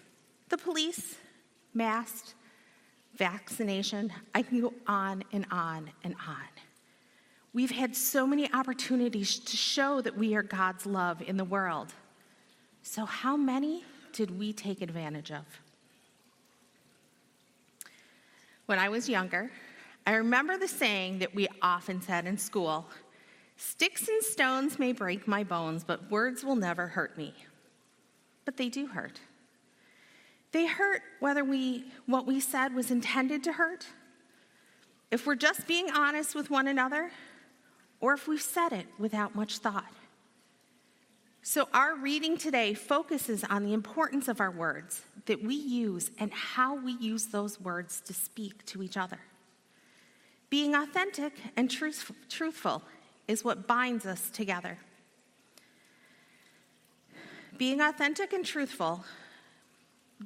the 0.49 0.57
police, 0.57 1.16
mask, 1.74 2.34
vaccination. 3.18 4.11
I 4.34 4.41
can 4.41 4.61
go 4.61 4.74
on 4.88 5.24
and 5.32 5.45
on 5.51 5.89
and 6.03 6.16
on. 6.28 6.47
We've 7.53 7.72
had 7.72 7.95
so 7.95 8.28
many 8.28 8.51
opportunities 8.53 9.39
to 9.39 9.55
show 9.55 10.01
that 10.01 10.18
we 10.18 10.36
are 10.36 10.43
God's 10.43 10.86
love 10.86 11.22
in 11.22 11.38
the 11.38 11.45
world. 11.45 11.93
So, 12.82 13.05
how 13.05 13.38
many 13.38 13.84
did 14.11 14.38
we 14.38 14.53
take 14.53 14.82
advantage 14.82 15.32
of? 15.32 15.45
When 18.66 18.80
I 18.80 18.89
was 18.89 19.07
younger, 19.07 19.51
I 20.05 20.16
remember 20.16 20.57
the 20.57 20.68
saying 20.68 21.20
that 21.20 21.34
we 21.34 21.47
often 21.61 22.01
said 22.01 22.26
in 22.26 22.38
school 22.38 22.86
Sticks 23.57 24.09
and 24.09 24.22
stones 24.22 24.78
may 24.78 24.91
break 24.91 25.28
my 25.28 25.43
bones, 25.43 25.84
but 25.84 26.11
words 26.11 26.43
will 26.43 26.57
never 26.57 26.88
hurt 26.88 27.18
me. 27.18 27.34
But 28.43 28.57
they 28.57 28.70
do 28.70 28.86
hurt. 28.86 29.20
They 30.56 30.68
hurt 30.68 31.01
whether 31.20 31.43
we, 31.43 31.84
what 32.06 32.26
we 32.26 32.39
said 32.39 32.74
was 32.74 32.89
intended 32.89 33.43
to 33.43 33.51
hurt, 33.51 33.88
if 35.12 35.28
we're 35.28 35.36
just 35.36 35.68
being 35.68 35.91
honest 35.91 36.34
with 36.34 36.49
one 36.49 36.68
another, 36.68 37.12
or 37.99 38.14
if 38.14 38.26
we've 38.26 38.41
said 38.41 38.72
it 38.72 38.88
without 38.97 39.36
much 39.36 39.58
thought. 39.58 39.91
So, 41.41 41.68
our 41.74 41.97
reading 41.97 42.38
today 42.38 42.74
focuses 42.74 43.43
on 43.43 43.66
the 43.66 43.74
importance 43.74 44.30
of 44.30 44.39
our 44.39 44.49
words 44.49 45.01
that 45.26 45.43
we 45.43 45.56
use 45.56 46.10
and 46.20 46.32
how 46.32 46.76
we 46.76 46.93
use 46.93 47.26
those 47.26 47.60
words 47.60 47.99
to 48.06 48.14
speak 48.14 48.66
to 48.68 48.82
each 48.82 48.95
other. 48.95 49.20
Being 50.49 50.74
authentic 50.74 51.34
and 51.58 51.70
truth, 51.70 52.14
truthful 52.30 52.82
is 53.28 53.43
what 53.43 53.68
binds 53.68 54.06
us 54.06 54.30
together. 54.30 54.78
Being 57.58 57.82
authentic 57.82 58.32
and 58.32 58.45
truthful 58.45 59.03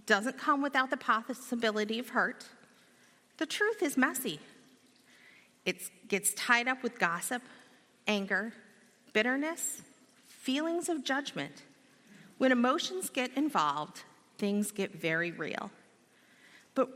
doesn't 0.05 0.37
come 0.37 0.61
without 0.61 0.89
the 0.89 0.97
possibility 0.97 1.99
of 1.99 2.09
hurt. 2.09 2.45
The 3.37 3.45
truth 3.45 3.81
is 3.81 3.97
messy. 3.97 4.39
It 5.65 5.81
gets 6.07 6.33
tied 6.33 6.67
up 6.67 6.83
with 6.83 6.99
gossip 6.99 7.41
anger, 8.07 8.51
bitterness, 9.13 9.83
feelings 10.27 10.89
of 10.89 11.03
judgment. 11.03 11.63
When 12.39 12.51
emotions 12.51 13.09
get 13.09 13.31
involved, 13.37 14.01
things 14.37 14.71
get 14.71 14.99
very 14.99 15.31
real. 15.31 15.69
But 16.73 16.89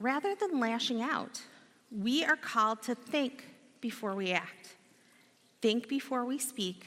rather 0.00 0.34
than 0.34 0.58
lashing 0.58 1.02
out, 1.02 1.40
we 1.90 2.24
are 2.24 2.36
called 2.36 2.82
to 2.82 2.94
think 2.94 3.44
before 3.80 4.14
we 4.14 4.32
act, 4.32 4.74
think 5.62 5.88
before 5.88 6.24
we 6.24 6.38
speak, 6.38 6.86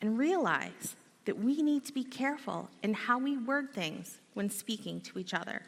and 0.00 0.18
realize 0.18 0.96
that 1.24 1.38
we 1.38 1.62
need 1.62 1.84
to 1.86 1.92
be 1.92 2.04
careful 2.04 2.68
in 2.82 2.94
how 2.94 3.18
we 3.18 3.36
word 3.36 3.72
things 3.72 4.18
when 4.38 4.48
speaking 4.48 5.00
to 5.00 5.18
each 5.18 5.34
other. 5.34 5.60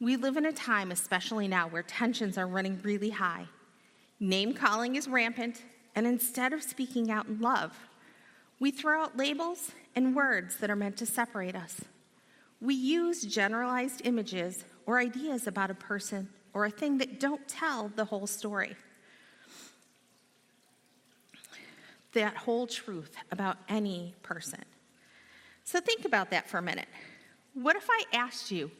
We 0.00 0.16
live 0.16 0.38
in 0.38 0.46
a 0.46 0.52
time, 0.52 0.90
especially 0.90 1.46
now, 1.46 1.68
where 1.68 1.82
tensions 1.82 2.38
are 2.38 2.46
running 2.46 2.80
really 2.82 3.10
high. 3.10 3.46
Name 4.18 4.54
calling 4.54 4.96
is 4.96 5.06
rampant, 5.06 5.62
and 5.94 6.06
instead 6.06 6.54
of 6.54 6.62
speaking 6.62 7.10
out 7.10 7.26
in 7.26 7.40
love, 7.40 7.78
we 8.58 8.70
throw 8.70 9.02
out 9.02 9.18
labels 9.18 9.72
and 9.94 10.16
words 10.16 10.56
that 10.56 10.70
are 10.70 10.76
meant 10.76 10.96
to 10.96 11.06
separate 11.06 11.54
us. 11.54 11.82
We 12.60 12.74
use 12.74 13.22
generalized 13.22 14.00
images 14.04 14.64
or 14.86 14.98
ideas 14.98 15.46
about 15.46 15.70
a 15.70 15.74
person 15.74 16.30
or 16.54 16.64
a 16.64 16.70
thing 16.70 16.98
that 16.98 17.20
don't 17.20 17.46
tell 17.46 17.92
the 17.94 18.06
whole 18.06 18.26
story. 18.26 18.76
That 22.14 22.34
whole 22.34 22.66
truth 22.66 23.14
about 23.30 23.58
any 23.68 24.14
person. 24.22 24.64
So 25.64 25.80
think 25.80 26.04
about 26.04 26.30
that 26.30 26.48
for 26.48 26.58
a 26.58 26.62
minute. 26.62 26.88
What 27.54 27.76
if 27.76 27.86
I 27.90 28.04
asked 28.12 28.50
you, 28.50 28.70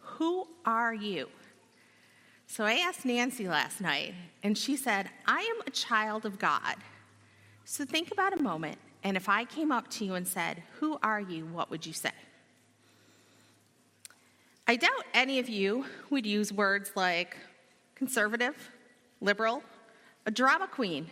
Who 0.00 0.46
are 0.64 0.94
you? 0.94 1.28
So 2.46 2.64
I 2.64 2.74
asked 2.74 3.04
Nancy 3.04 3.46
last 3.48 3.80
night, 3.80 4.14
and 4.42 4.56
she 4.56 4.76
said, 4.76 5.10
I 5.26 5.40
am 5.40 5.62
a 5.66 5.70
child 5.70 6.24
of 6.24 6.38
God. 6.38 6.76
So 7.64 7.84
think 7.84 8.10
about 8.10 8.38
a 8.38 8.42
moment, 8.42 8.78
and 9.04 9.16
if 9.16 9.28
I 9.28 9.44
came 9.44 9.70
up 9.70 9.88
to 9.92 10.04
you 10.04 10.14
and 10.14 10.26
said, 10.26 10.62
Who 10.80 10.98
are 11.02 11.20
you? 11.20 11.46
What 11.46 11.70
would 11.70 11.86
you 11.86 11.92
say? 11.92 12.10
I 14.66 14.76
doubt 14.76 15.04
any 15.14 15.38
of 15.38 15.48
you 15.48 15.86
would 16.10 16.26
use 16.26 16.52
words 16.52 16.92
like 16.94 17.36
conservative, 17.94 18.70
liberal, 19.20 19.62
a 20.26 20.30
drama 20.30 20.68
queen, 20.68 21.06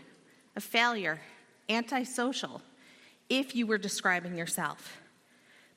a 0.57 0.61
failure, 0.61 1.21
antisocial, 1.69 2.61
if 3.31 3.55
you 3.57 3.67
were 3.67 3.79
describing 3.79 4.37
yourself. 4.37 4.99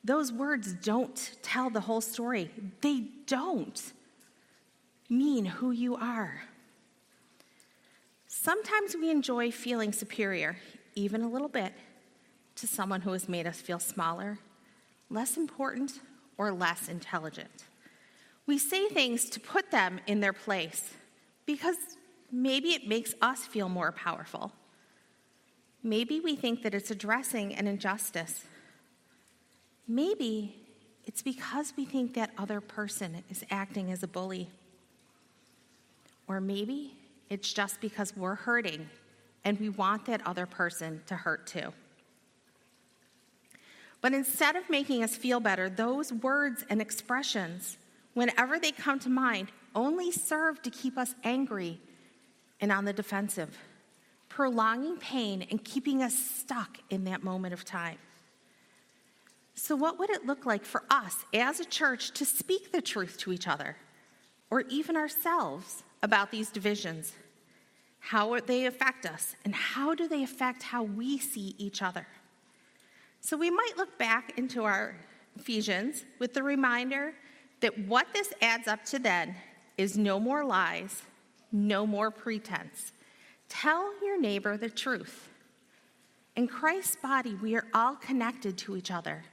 Those 0.03 0.31
words 0.31 0.73
don't 0.73 1.31
tell 1.41 1.69
the 1.69 1.81
whole 1.81 2.01
story. 2.01 2.51
They 2.81 3.05
don't 3.27 3.93
mean 5.09 5.45
who 5.45 5.71
you 5.71 5.95
are. 5.95 6.43
Sometimes 8.27 8.95
we 8.95 9.09
enjoy 9.09 9.51
feeling 9.51 9.91
superior, 9.91 10.57
even 10.95 11.21
a 11.21 11.29
little 11.29 11.49
bit, 11.49 11.73
to 12.55 12.67
someone 12.67 13.01
who 13.01 13.11
has 13.11 13.27
made 13.27 13.47
us 13.47 13.59
feel 13.59 13.79
smaller, 13.79 14.39
less 15.09 15.35
important, 15.35 15.99
or 16.37 16.51
less 16.51 16.87
intelligent. 16.87 17.65
We 18.45 18.57
say 18.57 18.87
things 18.87 19.29
to 19.31 19.39
put 19.39 19.71
them 19.71 19.99
in 20.07 20.21
their 20.21 20.33
place 20.33 20.93
because 21.45 21.75
maybe 22.31 22.69
it 22.69 22.87
makes 22.87 23.13
us 23.21 23.45
feel 23.45 23.69
more 23.69 23.91
powerful. 23.91 24.53
Maybe 25.83 26.19
we 26.19 26.35
think 26.35 26.63
that 26.63 26.73
it's 26.73 26.91
addressing 26.91 27.55
an 27.55 27.67
injustice. 27.67 28.45
Maybe 29.89 30.55
it's 31.05 31.23
because 31.23 31.73
we 31.75 31.83
think 31.83 32.13
that 32.13 32.29
other 32.37 32.61
person 32.61 33.23
is 33.27 33.43
acting 33.49 33.91
as 33.91 34.03
a 34.03 34.07
bully. 34.07 34.47
Or 36.27 36.39
maybe 36.39 36.93
it's 37.31 37.51
just 37.51 37.81
because 37.81 38.15
we're 38.15 38.35
hurting 38.35 38.87
and 39.43 39.59
we 39.59 39.69
want 39.69 40.05
that 40.05 40.21
other 40.27 40.45
person 40.45 41.01
to 41.07 41.15
hurt 41.15 41.47
too. 41.47 41.73
But 43.99 44.13
instead 44.13 44.55
of 44.55 44.69
making 44.69 45.03
us 45.03 45.15
feel 45.15 45.39
better, 45.39 45.71
those 45.71 46.13
words 46.13 46.63
and 46.69 46.81
expressions, 46.81 47.79
whenever 48.13 48.59
they 48.59 48.71
come 48.71 48.99
to 48.99 49.09
mind, 49.09 49.51
only 49.73 50.11
serve 50.11 50.61
to 50.61 50.69
keep 50.69 50.99
us 50.99 51.15
angry 51.23 51.79
and 52.61 52.71
on 52.71 52.85
the 52.85 52.93
defensive, 52.93 53.57
prolonging 54.29 54.97
pain 54.97 55.47
and 55.49 55.63
keeping 55.63 56.03
us 56.03 56.13
stuck 56.13 56.77
in 56.91 57.05
that 57.05 57.23
moment 57.23 57.55
of 57.55 57.65
time. 57.65 57.97
So, 59.59 59.75
what 59.75 59.99
would 59.99 60.09
it 60.09 60.25
look 60.25 60.45
like 60.45 60.65
for 60.65 60.83
us 60.89 61.25
as 61.33 61.59
a 61.59 61.65
church 61.65 62.11
to 62.11 62.25
speak 62.25 62.71
the 62.71 62.81
truth 62.81 63.17
to 63.19 63.33
each 63.33 63.47
other 63.47 63.75
or 64.49 64.61
even 64.61 64.95
ourselves 64.95 65.83
about 66.01 66.31
these 66.31 66.49
divisions. 66.49 67.13
How 67.99 68.39
they 68.39 68.65
affect 68.65 69.05
us, 69.05 69.35
and 69.43 69.53
how 69.53 69.93
do 69.93 70.07
they 70.07 70.23
affect 70.23 70.63
how 70.63 70.83
we 70.83 71.17
see 71.17 71.55
each 71.57 71.81
other? 71.81 72.07
So 73.21 73.35
we 73.35 73.49
might 73.49 73.73
look 73.77 73.97
back 73.97 74.37
into 74.37 74.63
our 74.63 74.95
Ephesians 75.37 76.05
with 76.17 76.33
the 76.33 76.41
reminder 76.41 77.13
that 77.59 77.77
what 77.87 78.07
this 78.13 78.33
adds 78.41 78.67
up 78.67 78.85
to 78.85 78.99
then 78.99 79.35
is 79.77 79.97
no 79.97 80.19
more 80.19 80.45
lies, 80.45 81.03
no 81.51 81.85
more 81.85 82.09
pretense. 82.09 82.93
Tell 83.49 83.91
your 84.01 84.19
neighbor 84.19 84.55
the 84.55 84.69
truth. 84.69 85.29
In 86.37 86.47
Christ's 86.47 86.95
body, 86.95 87.35
we 87.35 87.55
are 87.55 87.65
all 87.73 87.95
connected 87.95 88.57
to 88.59 88.77
each 88.77 88.91
other. 88.91 89.25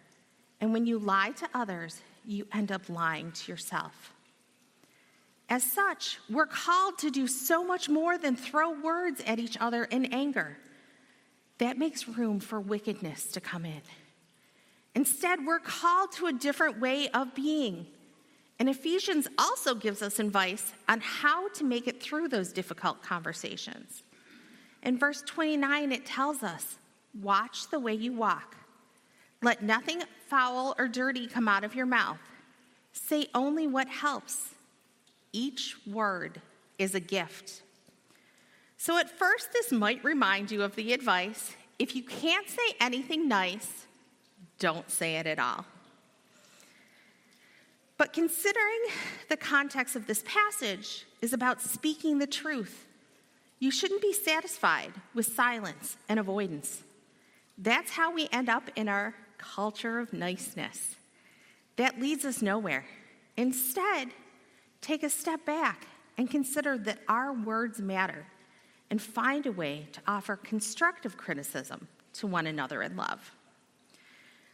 And 0.61 0.73
when 0.73 0.87
you 0.87 0.99
lie 0.99 1.31
to 1.33 1.49
others, 1.55 2.01
you 2.25 2.47
end 2.53 2.73
up 2.73 2.89
lying 2.89 3.33
to 3.33 3.53
yourself. 3.53 4.13
As 5.49 5.63
such, 5.63 6.19
we're 6.29 6.47
called 6.47 6.99
to 6.99 7.11
do 7.11 7.27
so 7.27 7.65
much 7.65 7.89
more 7.89 8.19
than 8.19 8.35
throw 8.35 8.73
words 8.81 9.23
at 9.27 9.39
each 9.39 9.57
other 9.61 9.85
in 9.85 10.07
anger. 10.07 10.57
That 11.59 11.79
makes 11.79 12.09
room 12.09 12.41
for 12.41 12.61
wickedness 12.61 13.27
to 13.29 13.41
come 13.41 13.65
in. 13.65 13.83
Instead, 14.95 15.45
we're 15.47 15.61
called 15.61 16.11
to 16.13 16.27
a 16.27 16.33
different 16.33 16.81
way 16.81 17.09
of 17.11 17.35
being. 17.35 17.87
And 18.59 18.69
Ephesians 18.69 19.29
also 19.39 19.75
gives 19.75 20.03
us 20.03 20.19
advice 20.19 20.73
on 20.89 21.01
how 21.01 21.49
to 21.51 21.65
make 21.65 21.87
it 21.87 22.03
through 22.03 22.29
those 22.29 22.53
difficult 22.53 23.03
conversations. 23.03 24.03
In 24.83 24.99
verse 24.99 25.23
29, 25.27 25.93
it 25.93 26.07
tells 26.07 26.43
us 26.43 26.79
watch 27.21 27.69
the 27.71 27.79
way 27.79 27.95
you 27.95 28.15
walk. 28.15 28.57
Let 29.43 29.63
nothing 29.63 30.03
foul 30.29 30.75
or 30.79 30.89
dirty 30.89 31.27
come 31.27 31.49
out 31.49 31.65
of 31.65 31.75
your 31.75 31.87
mouth. 31.87 32.19
Say 32.93 33.29
only 33.35 33.67
what 33.67 33.89
helps. 33.89 34.55
Each 35.33 35.77
word 35.87 36.41
is 36.79 36.95
a 36.95 37.01
gift. 37.01 37.63
So, 38.79 38.99
at 38.99 39.11
first, 39.11 39.53
this 39.53 39.73
might 39.73 40.05
remind 40.05 40.51
you 40.51 40.63
of 40.63 40.77
the 40.77 40.93
advice 40.93 41.55
if 41.79 41.95
you 41.95 42.03
can't 42.03 42.49
say 42.49 42.75
anything 42.81 43.29
nice, 43.29 43.87
don't 44.59 44.91
say 44.91 45.17
it 45.17 45.27
at 45.27 45.39
all. 45.39 45.67
But 47.99 48.13
considering 48.13 48.81
the 49.29 49.37
context 49.37 49.97
of 49.97 50.07
this 50.07 50.23
passage 50.27 51.07
is 51.23 51.33
about 51.33 51.61
speaking 51.61 52.19
the 52.19 52.27
truth, 52.27 52.87
you 53.59 53.71
shouldn't 53.71 54.03
be 54.03 54.13
satisfied 54.13 54.93
with 55.15 55.27
silence 55.27 55.97
and 56.09 56.19
avoidance. 56.19 56.83
That's 57.57 57.93
how 57.93 58.13
we 58.13 58.29
end 58.31 58.51
up 58.51 58.71
in 58.77 58.89
our 58.89 59.15
culture 59.39 59.99
of 59.99 60.13
niceness. 60.13 60.97
That 61.77 62.01
leads 62.01 62.25
us 62.25 62.43
nowhere. 62.43 62.85
Instead, 63.37 64.09
take 64.81 65.03
a 65.03 65.11
step 65.11 65.45
back 65.45 65.87
and 66.19 66.31
consider 66.31 66.79
that 66.79 66.99
our 67.09 67.33
words 67.33 67.81
matter 67.81 68.27
and 68.91 69.01
find 69.01 69.47
a 69.47 69.53
way 69.53 69.89
to 69.93 70.01
offer 70.07 70.37
constructive 70.37 71.17
criticism 71.17 71.89
to 72.15 72.27
one 72.27 72.47
another 72.47 72.83
in 72.83 72.97
love. 72.97 73.33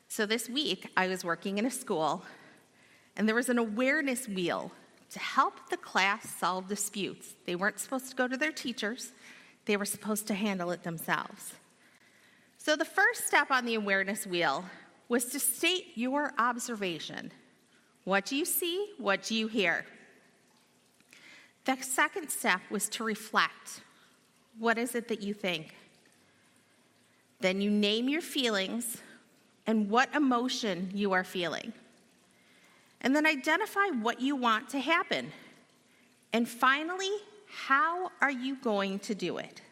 So, 0.09 0.27
this 0.27 0.49
week, 0.49 0.91
I 0.97 1.09
was 1.09 1.25
working 1.25 1.59
in 1.59 1.67
a 1.67 1.71
school, 1.71 2.25
and 3.17 3.27
there 3.29 3.35
was 3.35 3.49
an 3.49 3.59
awareness 3.59 4.29
wheel 4.29 4.73
to 5.11 5.19
help 5.19 5.71
the 5.71 5.77
class 5.77 6.29
solve 6.29 6.69
disputes. 6.69 7.35
They 7.47 7.55
weren't 7.55 7.79
supposed 7.79 8.11
to 8.11 8.17
go 8.17 8.27
to 8.27 8.37
their 8.37 8.53
teachers, 8.53 9.13
they 9.65 9.77
were 9.77 9.85
supposed 9.85 10.27
to 10.27 10.35
handle 10.35 10.71
it 10.71 10.83
themselves. 10.83 11.55
So, 12.65 12.77
the 12.77 12.85
first 12.85 13.27
step 13.27 13.51
on 13.51 13.65
the 13.65 13.75
awareness 13.75 14.25
wheel 14.25 14.65
was 15.09 15.25
to 15.31 15.41
state 15.41 15.87
your 15.97 16.33
observation. 16.39 17.33
What 18.05 18.25
do 18.25 18.37
you 18.37 18.45
see? 18.45 18.93
What 18.99 19.25
do 19.25 19.35
you 19.35 19.49
hear? 19.49 19.85
The 21.65 21.77
second 21.81 22.31
step 22.31 22.61
was 22.71 22.89
to 22.91 23.03
reflect. 23.03 23.81
What 24.61 24.79
is 24.79 24.95
it 24.95 25.09
that 25.09 25.23
you 25.23 25.35
think? 25.35 25.75
Then 27.41 27.61
you 27.61 27.69
name 27.69 28.09
your 28.09 28.21
feelings 28.23 28.99
and 29.67 29.91
what 29.91 30.15
emotion 30.15 30.93
you 30.95 31.11
are 31.11 31.25
feeling. 31.25 31.73
And 33.01 33.17
then 33.17 33.27
identify 33.27 33.89
what 33.89 34.21
you 34.21 34.37
want 34.37 34.69
to 34.69 34.79
happen. 34.79 35.33
And 36.33 36.49
finally, 36.49 37.11
how 37.49 38.13
are 38.21 38.31
you 38.31 38.55
going 38.55 39.01
to 39.01 39.17
do 39.17 39.39
it? 39.39 39.63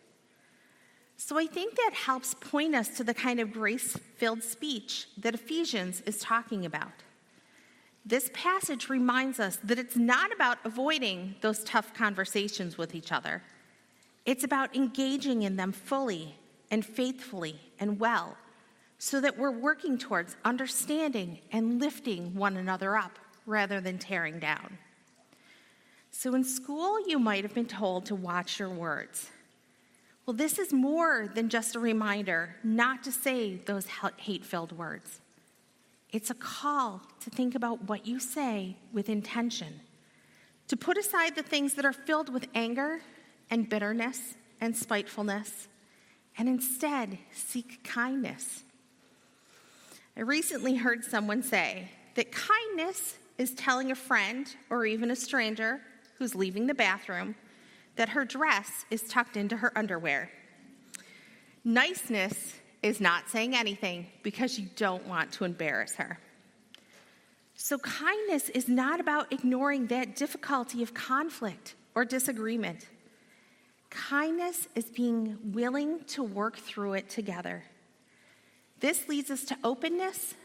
So 1.23 1.39
I 1.39 1.45
think 1.45 1.77
that 1.77 1.93
helps 1.93 2.33
point 2.33 2.75
us 2.75 2.89
to 2.97 3.05
the 3.05 3.13
kind 3.13 3.41
of 3.41 3.53
grace 3.53 3.95
filled 4.17 4.43
speech 4.43 5.07
that 5.19 5.35
Ephesians 5.35 6.01
is 6.07 6.19
talking 6.19 6.65
about. 6.65 6.93
This 8.07 8.31
passage 8.33 8.89
reminds 8.89 9.39
us 9.39 9.59
that 9.63 9.79
it's 9.79 9.97
not 9.97 10.33
about 10.33 10.57
avoiding 10.65 11.35
those 11.43 11.63
tough 11.63 11.93
conversations 11.93 12.79
with 12.79 12.95
each 12.95 13.13
other. 13.13 13.43
It's 14.25 14.45
about 14.45 14.75
engaging 14.75 15.43
in 15.43 15.57
them 15.57 15.73
fully 15.73 16.37
and 16.71 16.87
faithfully 16.87 17.61
and 17.79 18.01
well 18.01 18.39
so 18.97 19.21
that 19.21 19.37
we're 19.37 19.51
working 19.51 19.99
towards 19.99 20.37
understanding 20.43 21.41
and 21.53 21.79
lifting 21.79 22.35
one 22.35 22.57
another 22.57 22.97
up 22.97 23.19
rather 23.45 23.79
than 23.79 23.99
tearing 23.99 24.39
down. 24.39 24.79
So, 26.11 26.35
in 26.35 26.45
school, 26.45 27.07
you 27.07 27.19
might 27.19 27.45
have 27.45 27.55
been 27.55 27.67
told 27.67 28.07
to 28.07 28.15
watch 28.15 28.59
your 28.59 28.71
words. 28.71 29.31
Well, 30.31 30.37
this 30.37 30.61
is 30.61 30.73
more 30.73 31.29
than 31.35 31.49
just 31.49 31.75
a 31.75 31.81
reminder 31.81 32.55
not 32.63 33.03
to 33.03 33.11
say 33.11 33.57
those 33.57 33.85
hate 34.17 34.45
filled 34.45 34.71
words. 34.71 35.21
It's 36.13 36.31
a 36.31 36.35
call 36.35 37.03
to 37.23 37.31
think 37.31 37.57
about 37.57 37.89
what 37.89 38.07
you 38.07 38.21
say 38.21 38.77
with 38.93 39.09
intention, 39.09 39.81
to 40.69 40.77
put 40.77 40.97
aside 40.97 41.35
the 41.35 41.43
things 41.43 41.75
that 41.75 41.85
are 41.85 41.93
filled 41.93 42.33
with 42.33 42.47
anger 42.55 43.01
and 43.51 43.69
bitterness 43.69 44.37
and 44.61 44.77
spitefulness, 44.77 45.67
and 46.39 46.49
instead 46.49 47.19
seek 47.33 47.83
kindness. 47.83 48.63
I 50.17 50.21
recently 50.21 50.77
heard 50.77 51.05
someone 51.05 51.43
say 51.43 51.89
that 52.15 52.31
kindness 52.31 53.17
is 53.37 53.51
telling 53.55 53.91
a 53.91 53.97
friend 53.97 54.47
or 54.71 54.87
even 54.87 55.11
a 55.11 55.17
stranger 55.17 55.81
who's 56.19 56.37
leaving 56.37 56.69
the 56.69 56.75
bathroom 56.75 57.35
that 58.01 58.09
her 58.09 58.25
dress 58.25 58.87
is 58.91 59.03
tucked 59.03 59.37
into 59.37 59.59
her 59.59 59.77
underwear. 59.77 60.31
Niceness 61.65 62.55
is 62.83 62.99
not 62.99 63.29
saying 63.29 63.55
anything 63.55 64.07
because 64.23 64.59
you 64.59 64.71
don't 64.75 65.07
want 65.07 65.31
to 65.33 65.45
embarrass 65.45 65.97
her. 65.97 66.19
So, 67.57 67.77
kindness 67.77 68.49
is 68.49 68.69
not 68.69 69.01
about 69.01 69.31
ignoring 69.31 69.89
that 69.89 70.17
difficulty 70.17 70.83
of 70.83 70.95
conflict 70.95 71.75
or 71.95 72.07
disagreement. 72.07 72.89
Kindness 73.91 74.67
is 74.75 74.87
being 74.87 75.37
willing 75.53 76.03
to 76.05 76.23
work 76.23 76.57
through 76.57 76.95
it 76.95 77.11
together. 77.11 77.65
This 78.79 79.11
leads 79.11 79.31
us 79.31 79.45
to 79.45 79.59
openness, 79.63 80.37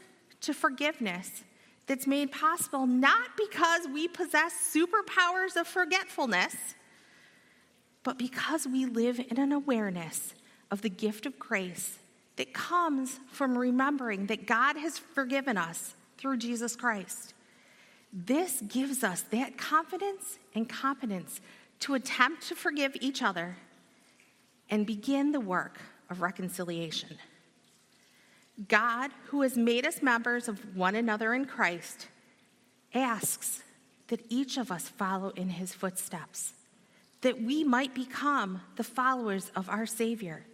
to 0.42 0.52
forgiveness 0.52 1.42
that's 1.86 2.06
made 2.06 2.30
possible 2.32 2.86
not 2.86 3.30
because 3.38 3.88
we 3.94 4.08
possess 4.08 4.52
superpowers 4.76 5.56
of 5.58 5.66
forgetfulness 5.66 6.74
but 8.06 8.18
because 8.18 8.68
we 8.68 8.86
live 8.86 9.18
in 9.18 9.36
an 9.36 9.50
awareness 9.50 10.32
of 10.70 10.80
the 10.80 10.88
gift 10.88 11.26
of 11.26 11.40
grace 11.40 11.98
that 12.36 12.54
comes 12.54 13.18
from 13.32 13.58
remembering 13.58 14.26
that 14.26 14.46
God 14.46 14.76
has 14.76 14.96
forgiven 14.96 15.58
us 15.58 15.96
through 16.16 16.36
Jesus 16.36 16.76
Christ. 16.76 17.34
This 18.12 18.60
gives 18.68 19.02
us 19.02 19.22
that 19.32 19.58
confidence 19.58 20.38
and 20.54 20.68
competence 20.68 21.40
to 21.80 21.94
attempt 21.94 22.46
to 22.46 22.54
forgive 22.54 22.96
each 23.00 23.24
other 23.24 23.56
and 24.70 24.86
begin 24.86 25.32
the 25.32 25.40
work 25.40 25.80
of 26.08 26.20
reconciliation. 26.20 27.18
God, 28.68 29.10
who 29.30 29.42
has 29.42 29.56
made 29.56 29.84
us 29.84 30.00
members 30.00 30.46
of 30.46 30.76
one 30.76 30.94
another 30.94 31.34
in 31.34 31.44
Christ, 31.44 32.06
asks 32.94 33.64
that 34.06 34.24
each 34.28 34.58
of 34.58 34.70
us 34.70 34.88
follow 34.88 35.30
in 35.30 35.48
his 35.48 35.74
footsteps 35.74 36.52
that 37.26 37.42
we 37.42 37.64
might 37.64 37.92
become 37.92 38.60
the 38.76 38.84
followers 38.84 39.50
of 39.56 39.68
our 39.68 39.84
Savior. 39.84 40.46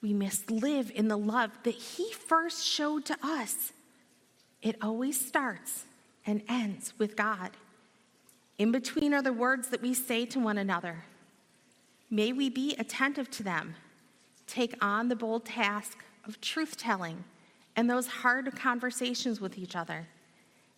We 0.00 0.14
must 0.14 0.50
live 0.50 0.90
in 0.94 1.08
the 1.08 1.18
love 1.18 1.50
that 1.64 1.74
He 1.74 2.10
first 2.10 2.64
showed 2.64 3.04
to 3.04 3.18
us. 3.22 3.70
It 4.62 4.78
always 4.80 5.20
starts 5.20 5.84
and 6.24 6.40
ends 6.48 6.94
with 6.96 7.16
God. 7.16 7.50
In 8.56 8.72
between 8.72 9.12
are 9.12 9.20
the 9.20 9.34
words 9.34 9.68
that 9.68 9.82
we 9.82 9.92
say 9.92 10.24
to 10.24 10.40
one 10.40 10.56
another. 10.56 11.04
May 12.08 12.32
we 12.32 12.48
be 12.48 12.74
attentive 12.78 13.30
to 13.32 13.42
them, 13.42 13.74
take 14.46 14.82
on 14.82 15.10
the 15.10 15.16
bold 15.16 15.44
task 15.44 15.98
of 16.26 16.40
truth 16.40 16.78
telling 16.78 17.24
and 17.76 17.90
those 17.90 18.06
hard 18.06 18.56
conversations 18.56 19.38
with 19.38 19.58
each 19.58 19.76
other, 19.76 20.08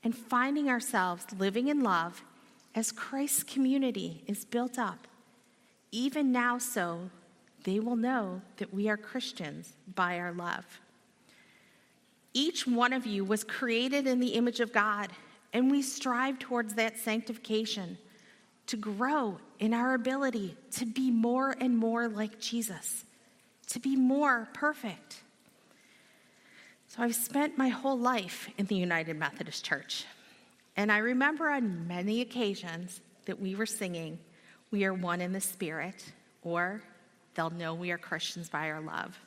and 0.03 0.17
finding 0.17 0.69
ourselves 0.69 1.27
living 1.39 1.69
in 1.69 1.85
love 1.85 2.25
as 2.77 2.93
Christ's 2.93 3.43
community 3.43 4.23
is 4.27 4.45
built 4.45 4.79
up, 4.79 5.09
even 5.91 6.31
now 6.31 6.59
so, 6.59 7.11
they 7.65 7.81
will 7.81 7.97
know 7.97 8.43
that 8.59 8.73
we 8.73 8.89
are 8.89 8.99
Christians 8.99 9.73
by 9.95 10.19
our 10.19 10.31
love. 10.31 10.67
Each 12.35 12.67
one 12.67 12.93
of 12.93 13.07
you 13.07 13.25
was 13.25 13.43
created 13.43 14.07
in 14.07 14.21
the 14.21 14.35
image 14.35 14.61
of 14.61 14.75
God, 14.75 15.11
and 15.55 15.71
we 15.71 15.81
strive 15.81 16.39
towards 16.39 16.75
that 16.75 16.99
sanctification 16.99 17.97
to 18.67 18.77
grow 18.77 19.39
in 19.59 19.73
our 19.73 19.95
ability 19.95 20.55
to 20.73 20.85
be 20.85 21.11
more 21.11 21.57
and 21.59 21.79
more 21.79 22.09
like 22.09 22.39
Jesus, 22.39 23.05
to 23.69 23.81
be 23.81 23.97
more 23.97 24.49
perfect. 24.53 25.23
So 26.89 27.03
I've 27.03 27.15
spent 27.15 27.57
my 27.57 27.69
whole 27.69 27.99
life 27.99 28.51
in 28.59 28.67
the 28.67 28.77
United 28.77 29.17
Methodist 29.17 29.65
Church. 29.65 30.05
And 30.77 30.93
I 30.93 30.99
remember 30.99 31.49
on 31.49 31.89
many 31.89 32.21
occasions 32.21 33.01
that 33.25 33.41
we 33.41 33.55
were 33.55 33.67
singing, 33.67 34.19
We 34.71 34.85
are 34.85 34.93
one 34.93 35.21
in 35.21 35.33
the 35.33 35.41
Spirit, 35.41 36.05
or 36.43 36.83
they'll 37.35 37.51
know 37.51 37.75
we 37.75 37.91
are 37.91 37.99
Christians 37.99 38.49
by 38.49 38.71
our 38.71 38.81
love. 38.81 39.19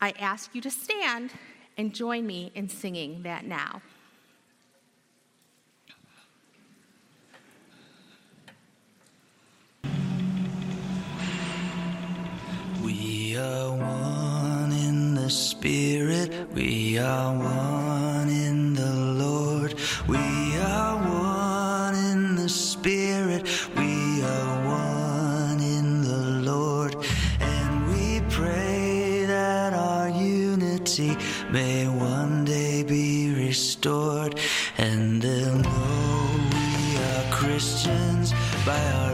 I 0.00 0.12
ask 0.18 0.54
you 0.54 0.60
to 0.62 0.70
stand 0.70 1.30
and 1.76 1.94
join 1.94 2.26
me 2.26 2.50
in 2.54 2.68
singing 2.68 3.22
that 3.22 3.46
now. 3.46 3.80
We 12.82 13.36
are 13.36 13.70
one 13.70 14.72
in 14.72 15.14
the 15.14 15.30
Spirit, 15.30 16.48
we 16.52 16.98
are 16.98 17.38
one 17.38 18.28
in 18.28 18.61
restored. 33.82 34.38
And 34.78 35.20
they'll 35.20 35.58
know 35.58 36.30
we 36.52 36.96
are 36.96 37.32
Christians 37.32 38.32
by 38.64 38.78
our 38.78 39.11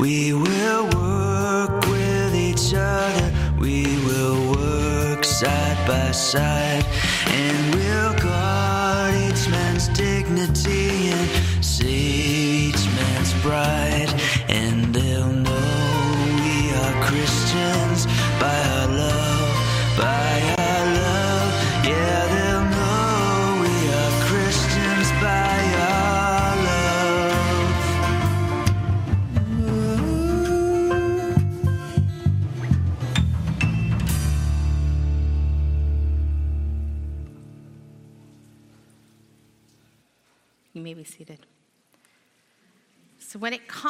We 0.00 0.32
will 0.32 0.88
work 0.96 1.84
with 1.86 2.34
each 2.34 2.72
other. 2.72 3.32
We 3.58 3.84
will 4.06 4.52
work 4.56 5.22
side 5.24 5.76
by 5.86 6.12
side. 6.12 6.86
And 7.28 7.74
we'll 7.74 8.19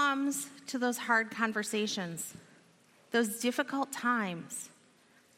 comes 0.00 0.48
to 0.66 0.78
those 0.78 0.96
hard 0.96 1.30
conversations, 1.30 2.32
those 3.10 3.38
difficult 3.40 3.92
times, 3.92 4.70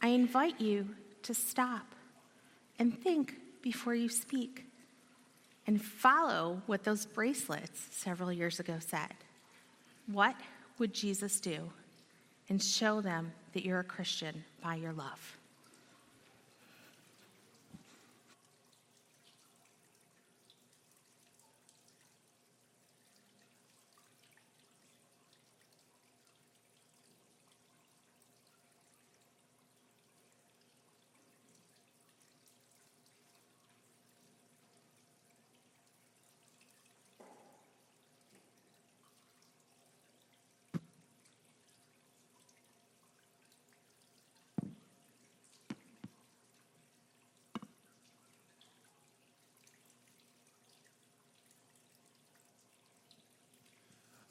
I 0.00 0.08
invite 0.08 0.60
you 0.60 0.88
to 1.24 1.34
stop 1.34 1.84
and 2.78 2.96
think 2.96 3.34
before 3.60 3.96
you 3.96 4.08
speak 4.08 4.64
and 5.66 5.82
follow 5.82 6.62
what 6.66 6.84
those 6.84 7.06
bracelets 7.06 7.88
several 7.90 8.32
years 8.32 8.60
ago 8.60 8.76
said. 8.78 9.14
What 10.06 10.36
would 10.78 10.94
Jesus 10.94 11.40
do? 11.40 11.58
And 12.48 12.62
show 12.62 13.00
them 13.00 13.32
that 13.54 13.64
you're 13.64 13.80
a 13.80 13.84
Christian 13.84 14.44
by 14.62 14.76
your 14.76 14.92
love. 14.92 15.38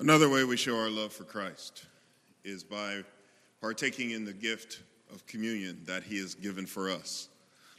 Another 0.02 0.30
way 0.30 0.44
we 0.44 0.58
show 0.58 0.76
our 0.80 0.90
love 0.90 1.14
for 1.14 1.26
Christ 1.26 1.86
is 2.44 2.64
by 2.64 3.04
partaking 3.62 4.10
in 4.10 4.26
the 4.26 4.34
gift 4.34 4.82
of 5.14 5.24
communion 5.28 5.80
that 5.86 6.02
He 6.02 6.18
has 6.18 6.34
given 6.34 6.66
for 6.66 6.90
us. 6.90 7.30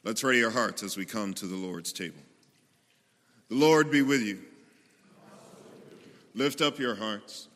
Let's 0.04 0.22
ready 0.22 0.44
our 0.44 0.50
hearts 0.52 0.84
as 0.84 0.96
we 0.96 1.04
come 1.04 1.34
to 1.34 1.46
the 1.46 1.56
Lord's 1.56 1.92
table. 1.92 2.22
The 3.48 3.56
Lord 3.56 3.90
be 3.90 4.02
with 4.02 4.22
you. 4.22 4.38
Lift 6.36 6.60
up 6.60 6.78
your 6.78 6.94
hearts. 6.94 7.48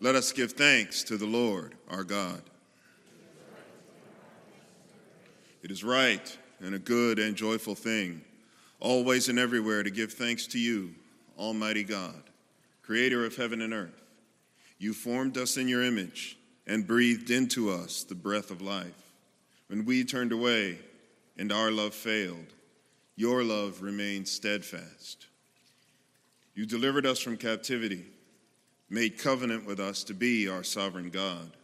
Let 0.00 0.14
us 0.14 0.30
give 0.30 0.52
thanks 0.52 1.02
to 1.04 1.16
the 1.16 1.24
Lord 1.24 1.76
our 1.88 2.04
God. 2.04 2.42
It 5.62 5.70
is 5.70 5.82
right 5.82 6.36
and 6.60 6.74
a 6.74 6.78
good 6.78 7.18
and 7.18 7.36
joyful 7.36 7.74
thing, 7.74 8.20
always 8.80 9.30
and 9.30 9.38
everywhere, 9.38 9.82
to 9.82 9.90
give 9.90 10.12
thanks 10.12 10.46
to 10.48 10.58
you, 10.58 10.94
Almighty 11.38 11.82
God, 11.82 12.22
Creator 12.86 13.26
of 13.26 13.34
heaven 13.34 13.62
and 13.62 13.74
earth. 13.74 14.00
You 14.78 14.94
formed 14.94 15.36
us 15.36 15.56
in 15.56 15.66
your 15.66 15.82
image 15.82 16.38
and 16.68 16.86
breathed 16.86 17.30
into 17.30 17.68
us 17.68 18.04
the 18.04 18.14
breath 18.14 18.52
of 18.52 18.62
life. 18.62 19.10
When 19.66 19.84
we 19.84 20.04
turned 20.04 20.30
away 20.30 20.78
and 21.36 21.50
our 21.50 21.72
love 21.72 21.94
failed, 21.94 22.46
your 23.16 23.42
love 23.42 23.82
remained 23.82 24.28
steadfast. 24.28 25.26
You 26.54 26.64
delivered 26.64 27.06
us 27.06 27.18
from 27.18 27.36
captivity, 27.36 28.04
made 28.88 29.18
covenant 29.18 29.66
with 29.66 29.80
us 29.80 30.04
to 30.04 30.14
be 30.14 30.48
our 30.48 30.62
sovereign 30.62 31.10
God, 31.10 31.56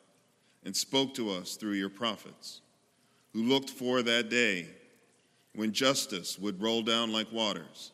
and 0.64 0.74
spoke 0.74 1.14
to 1.14 1.30
us 1.30 1.54
through 1.54 1.74
your 1.74 1.88
prophets, 1.88 2.62
who 3.32 3.44
looked 3.44 3.70
for 3.70 4.02
that 4.02 4.28
day 4.28 4.66
when 5.54 5.72
justice 5.72 6.36
would 6.36 6.60
roll 6.60 6.82
down 6.82 7.12
like 7.12 7.30
waters 7.30 7.92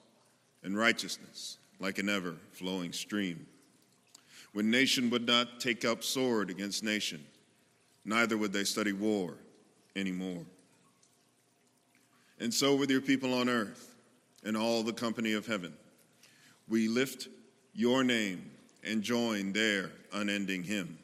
and 0.63 0.79
righteousness 0.79 1.59
like 1.81 1.99
an 1.99 2.09
ever 2.09 2.37
flowing 2.53 2.93
stream. 2.93 3.47
When 4.53 4.71
nation 4.71 5.11
would 5.11 5.27
not 5.27 5.61
take 5.61 5.85
up 5.85 6.03
sword 6.03 6.51
against 6.51 6.83
nation, 6.83 7.25
neither 8.05 8.37
would 8.37 8.53
they 8.53 8.65
study 8.65 8.93
war 8.93 9.35
anymore. 9.95 10.45
And 12.41 12.53
so, 12.53 12.75
with 12.75 12.91
your 12.91 13.01
people 13.01 13.35
on 13.35 13.49
earth 13.49 13.95
and 14.45 14.57
all 14.57 14.83
the 14.83 14.93
company 14.93 15.33
of 15.33 15.47
heaven, 15.47 15.75
we 16.69 16.89
lift 16.89 17.29
your 17.75 18.05
name 18.05 18.51
and 18.85 19.03
join 19.03 19.53
their 19.53 19.91
unending 20.13 20.63
hymn. 20.63 20.99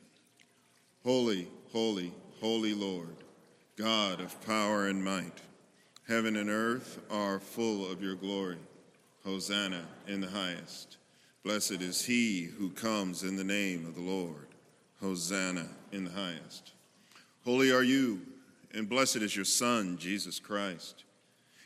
Holy, 1.02 1.48
holy, 1.72 2.12
holy 2.40 2.72
Lord, 2.72 3.16
God 3.76 4.20
of 4.20 4.40
power 4.46 4.86
and 4.86 5.04
might, 5.04 5.42
heaven 6.06 6.36
and 6.36 6.48
earth 6.48 7.00
are 7.10 7.40
full 7.40 7.90
of 7.90 8.02
your 8.02 8.14
glory. 8.14 8.58
Hosanna 9.24 9.86
in 10.06 10.20
the 10.20 10.28
highest. 10.28 10.98
Blessed 11.44 11.80
is 11.82 12.04
he 12.04 12.42
who 12.42 12.70
comes 12.70 13.22
in 13.22 13.36
the 13.36 13.44
name 13.44 13.86
of 13.86 13.94
the 13.94 14.02
Lord. 14.02 14.48
Hosanna 15.00 15.66
in 15.92 16.04
the 16.04 16.10
highest. 16.10 16.72
Holy 17.44 17.72
are 17.72 17.82
you, 17.82 18.20
and 18.72 18.88
blessed 18.88 19.16
is 19.16 19.34
your 19.34 19.44
Son, 19.44 19.96
Jesus 19.98 20.38
Christ. 20.38 21.04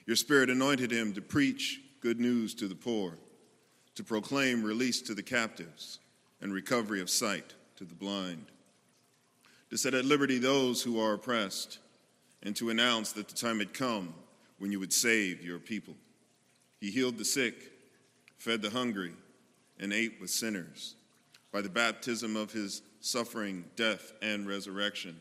Your 0.06 0.16
Spirit 0.16 0.50
anointed 0.50 0.90
him 0.90 1.12
to 1.14 1.20
preach 1.20 1.80
good 2.00 2.20
news 2.20 2.54
to 2.54 2.68
the 2.68 2.74
poor, 2.74 3.18
to 3.96 4.04
proclaim 4.04 4.62
release 4.62 5.02
to 5.02 5.14
the 5.14 5.22
captives, 5.22 5.98
and 6.40 6.52
recovery 6.52 7.00
of 7.00 7.11
sight 7.11 7.54
to 7.76 7.84
the 7.84 7.94
blind, 7.94 8.46
to 9.70 9.76
set 9.76 9.94
at 9.94 10.04
liberty 10.04 10.38
those 10.38 10.82
who 10.82 11.00
are 11.00 11.14
oppressed, 11.14 11.78
and 12.42 12.54
to 12.56 12.70
announce 12.70 13.12
that 13.12 13.28
the 13.28 13.34
time 13.34 13.59
had 13.59 13.74
come 13.74 14.14
when 14.59 14.70
you 14.70 14.78
would 14.78 14.92
save 14.92 15.42
your 15.42 15.59
people. 15.59 15.94
He 16.81 16.91
healed 16.91 17.18
the 17.18 17.24
sick, 17.24 17.72
fed 18.39 18.62
the 18.62 18.70
hungry, 18.70 19.12
and 19.81 19.93
ate 19.93 20.20
with 20.20 20.31
sinners. 20.31 20.95
By 21.53 21.61
the 21.62 21.68
baptism 21.68 22.37
of 22.37 22.53
his 22.53 22.83
suffering, 23.01 23.64
death, 23.76 24.12
and 24.22 24.47
resurrection, 24.47 25.16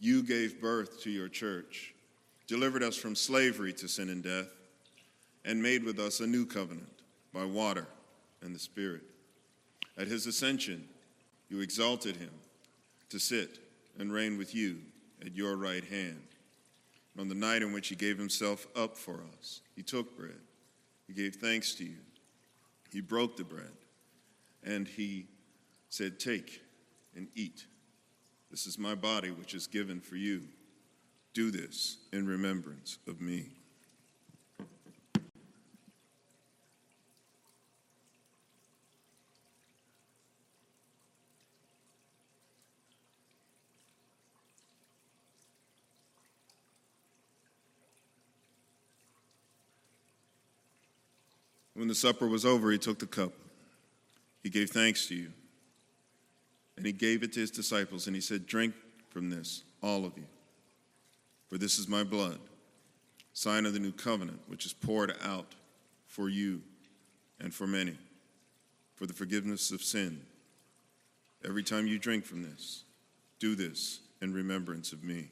you 0.00 0.22
gave 0.22 0.60
birth 0.60 1.00
to 1.02 1.10
your 1.10 1.28
church. 1.28 1.94
delivered 2.48 2.82
us 2.82 2.96
from 2.96 3.14
slavery 3.14 3.72
to 3.72 3.88
sin 3.88 4.10
and 4.10 4.22
death, 4.22 4.48
and 5.44 5.62
made 5.62 5.82
with 5.84 5.98
us 5.98 6.20
a 6.20 6.26
new 6.26 6.44
covenant 6.44 7.02
by 7.32 7.44
water 7.44 7.86
and 8.42 8.54
the 8.54 8.58
Spirit. 8.58 9.02
At 9.96 10.08
his 10.08 10.26
ascension, 10.26 10.86
you 11.48 11.60
exalted 11.60 12.16
him 12.16 12.32
to 13.08 13.18
sit 13.18 13.58
and 13.98 14.12
reign 14.12 14.36
with 14.36 14.54
you 14.54 14.78
at 15.24 15.34
your 15.34 15.56
right 15.56 15.84
hand. 15.84 16.22
And 17.12 17.20
on 17.20 17.28
the 17.28 17.34
night 17.34 17.62
in 17.62 17.72
which 17.72 17.88
he 17.88 17.94
gave 17.94 18.18
himself 18.18 18.66
up 18.74 18.96
for 18.96 19.22
us, 19.38 19.60
he 19.76 19.82
took 19.82 20.16
bread. 20.16 20.40
He 21.14 21.22
gave 21.22 21.36
thanks 21.36 21.74
to 21.74 21.84
you. 21.84 21.98
He 22.90 23.02
broke 23.02 23.36
the 23.36 23.44
bread, 23.44 23.72
and 24.64 24.88
he 24.88 25.26
said, 25.90 26.18
Take 26.18 26.62
and 27.14 27.28
eat. 27.34 27.66
This 28.50 28.66
is 28.66 28.78
my 28.78 28.94
body, 28.94 29.30
which 29.30 29.52
is 29.52 29.66
given 29.66 30.00
for 30.00 30.16
you. 30.16 30.42
Do 31.34 31.50
this 31.50 31.98
in 32.12 32.26
remembrance 32.26 32.98
of 33.06 33.20
me. 33.20 33.50
The 51.92 51.96
supper 51.96 52.26
was 52.26 52.46
over, 52.46 52.70
he 52.70 52.78
took 52.78 52.98
the 52.98 53.06
cup. 53.06 53.34
He 54.42 54.48
gave 54.48 54.70
thanks 54.70 55.08
to 55.08 55.14
you. 55.14 55.30
And 56.78 56.86
he 56.86 56.92
gave 56.92 57.22
it 57.22 57.34
to 57.34 57.40
his 57.40 57.50
disciples, 57.50 58.06
and 58.06 58.16
he 58.16 58.22
said, 58.22 58.46
Drink 58.46 58.72
from 59.10 59.28
this, 59.28 59.62
all 59.82 60.06
of 60.06 60.16
you. 60.16 60.24
For 61.48 61.58
this 61.58 61.78
is 61.78 61.88
my 61.88 62.02
blood, 62.02 62.38
sign 63.34 63.66
of 63.66 63.74
the 63.74 63.78
new 63.78 63.92
covenant, 63.92 64.40
which 64.46 64.64
is 64.64 64.72
poured 64.72 65.12
out 65.22 65.54
for 66.06 66.30
you 66.30 66.62
and 67.38 67.52
for 67.52 67.66
many, 67.66 67.98
for 68.94 69.04
the 69.04 69.12
forgiveness 69.12 69.70
of 69.70 69.82
sin. 69.82 70.22
Every 71.44 71.62
time 71.62 71.86
you 71.86 71.98
drink 71.98 72.24
from 72.24 72.42
this, 72.42 72.84
do 73.38 73.54
this 73.54 74.00
in 74.22 74.32
remembrance 74.32 74.94
of 74.94 75.04
me. 75.04 75.28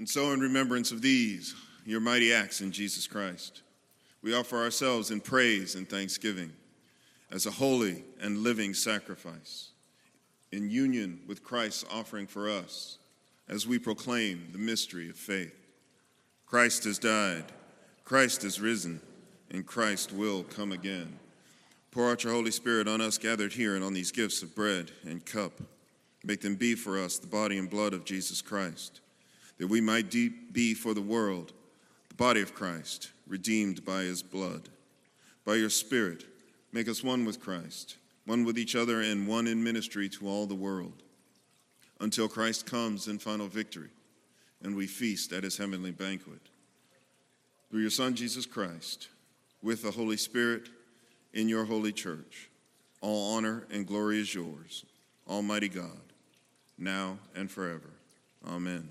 And 0.00 0.08
so, 0.08 0.32
in 0.32 0.40
remembrance 0.40 0.92
of 0.92 1.02
these, 1.02 1.54
your 1.84 2.00
mighty 2.00 2.32
acts 2.32 2.62
in 2.62 2.72
Jesus 2.72 3.06
Christ, 3.06 3.60
we 4.22 4.34
offer 4.34 4.56
ourselves 4.56 5.10
in 5.10 5.20
praise 5.20 5.74
and 5.74 5.86
thanksgiving 5.86 6.54
as 7.30 7.44
a 7.44 7.50
holy 7.50 8.02
and 8.18 8.38
living 8.38 8.72
sacrifice, 8.72 9.72
in 10.52 10.70
union 10.70 11.20
with 11.26 11.44
Christ's 11.44 11.84
offering 11.92 12.26
for 12.26 12.48
us, 12.48 12.96
as 13.46 13.66
we 13.66 13.78
proclaim 13.78 14.48
the 14.52 14.58
mystery 14.58 15.10
of 15.10 15.16
faith. 15.16 15.68
Christ 16.46 16.84
has 16.84 16.98
died, 16.98 17.44
Christ 18.02 18.40
has 18.40 18.58
risen, 18.58 19.02
and 19.50 19.66
Christ 19.66 20.14
will 20.14 20.44
come 20.44 20.72
again. 20.72 21.18
Pour 21.90 22.10
out 22.10 22.24
your 22.24 22.32
Holy 22.32 22.52
Spirit 22.52 22.88
on 22.88 23.02
us 23.02 23.18
gathered 23.18 23.52
here 23.52 23.74
and 23.74 23.84
on 23.84 23.92
these 23.92 24.12
gifts 24.12 24.42
of 24.42 24.54
bread 24.54 24.92
and 25.04 25.26
cup. 25.26 25.60
Make 26.24 26.40
them 26.40 26.54
be 26.54 26.74
for 26.74 26.98
us 26.98 27.18
the 27.18 27.26
body 27.26 27.58
and 27.58 27.68
blood 27.68 27.92
of 27.92 28.06
Jesus 28.06 28.40
Christ 28.40 29.02
that 29.60 29.68
we 29.68 29.80
might 29.80 30.10
be 30.10 30.72
for 30.74 30.94
the 30.94 31.02
world 31.02 31.52
the 32.08 32.14
body 32.14 32.40
of 32.40 32.54
Christ, 32.54 33.10
redeemed 33.28 33.84
by 33.84 34.02
his 34.02 34.22
blood. 34.22 34.70
By 35.44 35.56
your 35.56 35.68
Spirit, 35.68 36.24
make 36.72 36.88
us 36.88 37.04
one 37.04 37.26
with 37.26 37.40
Christ, 37.40 37.96
one 38.24 38.44
with 38.44 38.58
each 38.58 38.74
other, 38.74 39.02
and 39.02 39.28
one 39.28 39.46
in 39.46 39.62
ministry 39.62 40.08
to 40.08 40.26
all 40.26 40.46
the 40.46 40.54
world, 40.54 41.02
until 42.00 42.26
Christ 42.26 42.64
comes 42.64 43.06
in 43.06 43.18
final 43.18 43.48
victory 43.48 43.90
and 44.62 44.74
we 44.74 44.86
feast 44.86 45.32
at 45.32 45.44
his 45.44 45.58
heavenly 45.58 45.90
banquet. 45.90 46.40
Through 47.70 47.80
your 47.80 47.90
Son, 47.90 48.14
Jesus 48.14 48.46
Christ, 48.46 49.08
with 49.62 49.82
the 49.82 49.90
Holy 49.90 50.16
Spirit 50.16 50.68
in 51.34 51.48
your 51.48 51.66
holy 51.66 51.92
church, 51.92 52.48
all 53.02 53.36
honor 53.36 53.66
and 53.70 53.86
glory 53.86 54.20
is 54.20 54.34
yours, 54.34 54.86
Almighty 55.28 55.68
God, 55.68 56.00
now 56.78 57.18
and 57.34 57.50
forever. 57.50 57.90
Amen. 58.46 58.90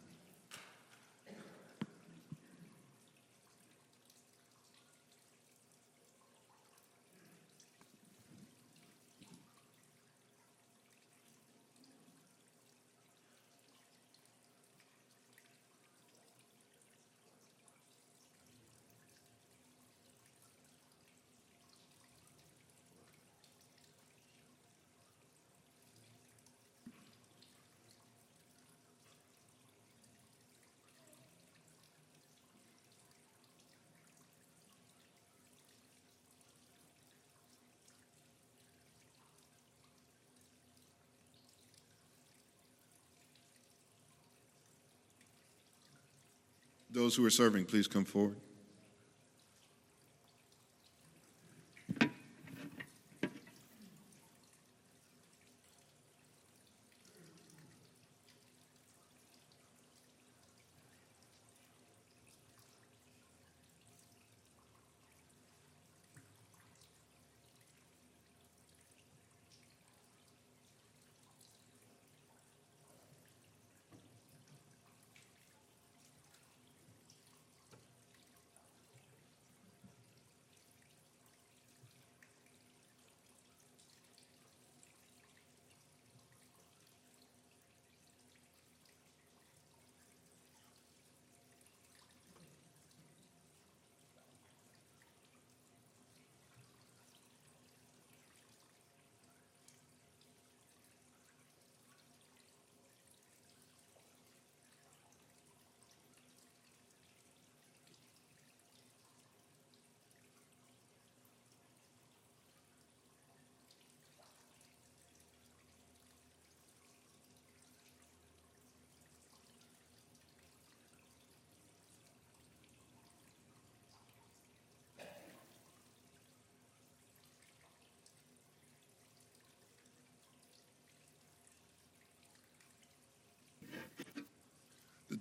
Those 46.93 47.15
who 47.15 47.25
are 47.25 47.29
serving, 47.29 47.65
please 47.65 47.87
come 47.87 48.03
forward. 48.03 48.35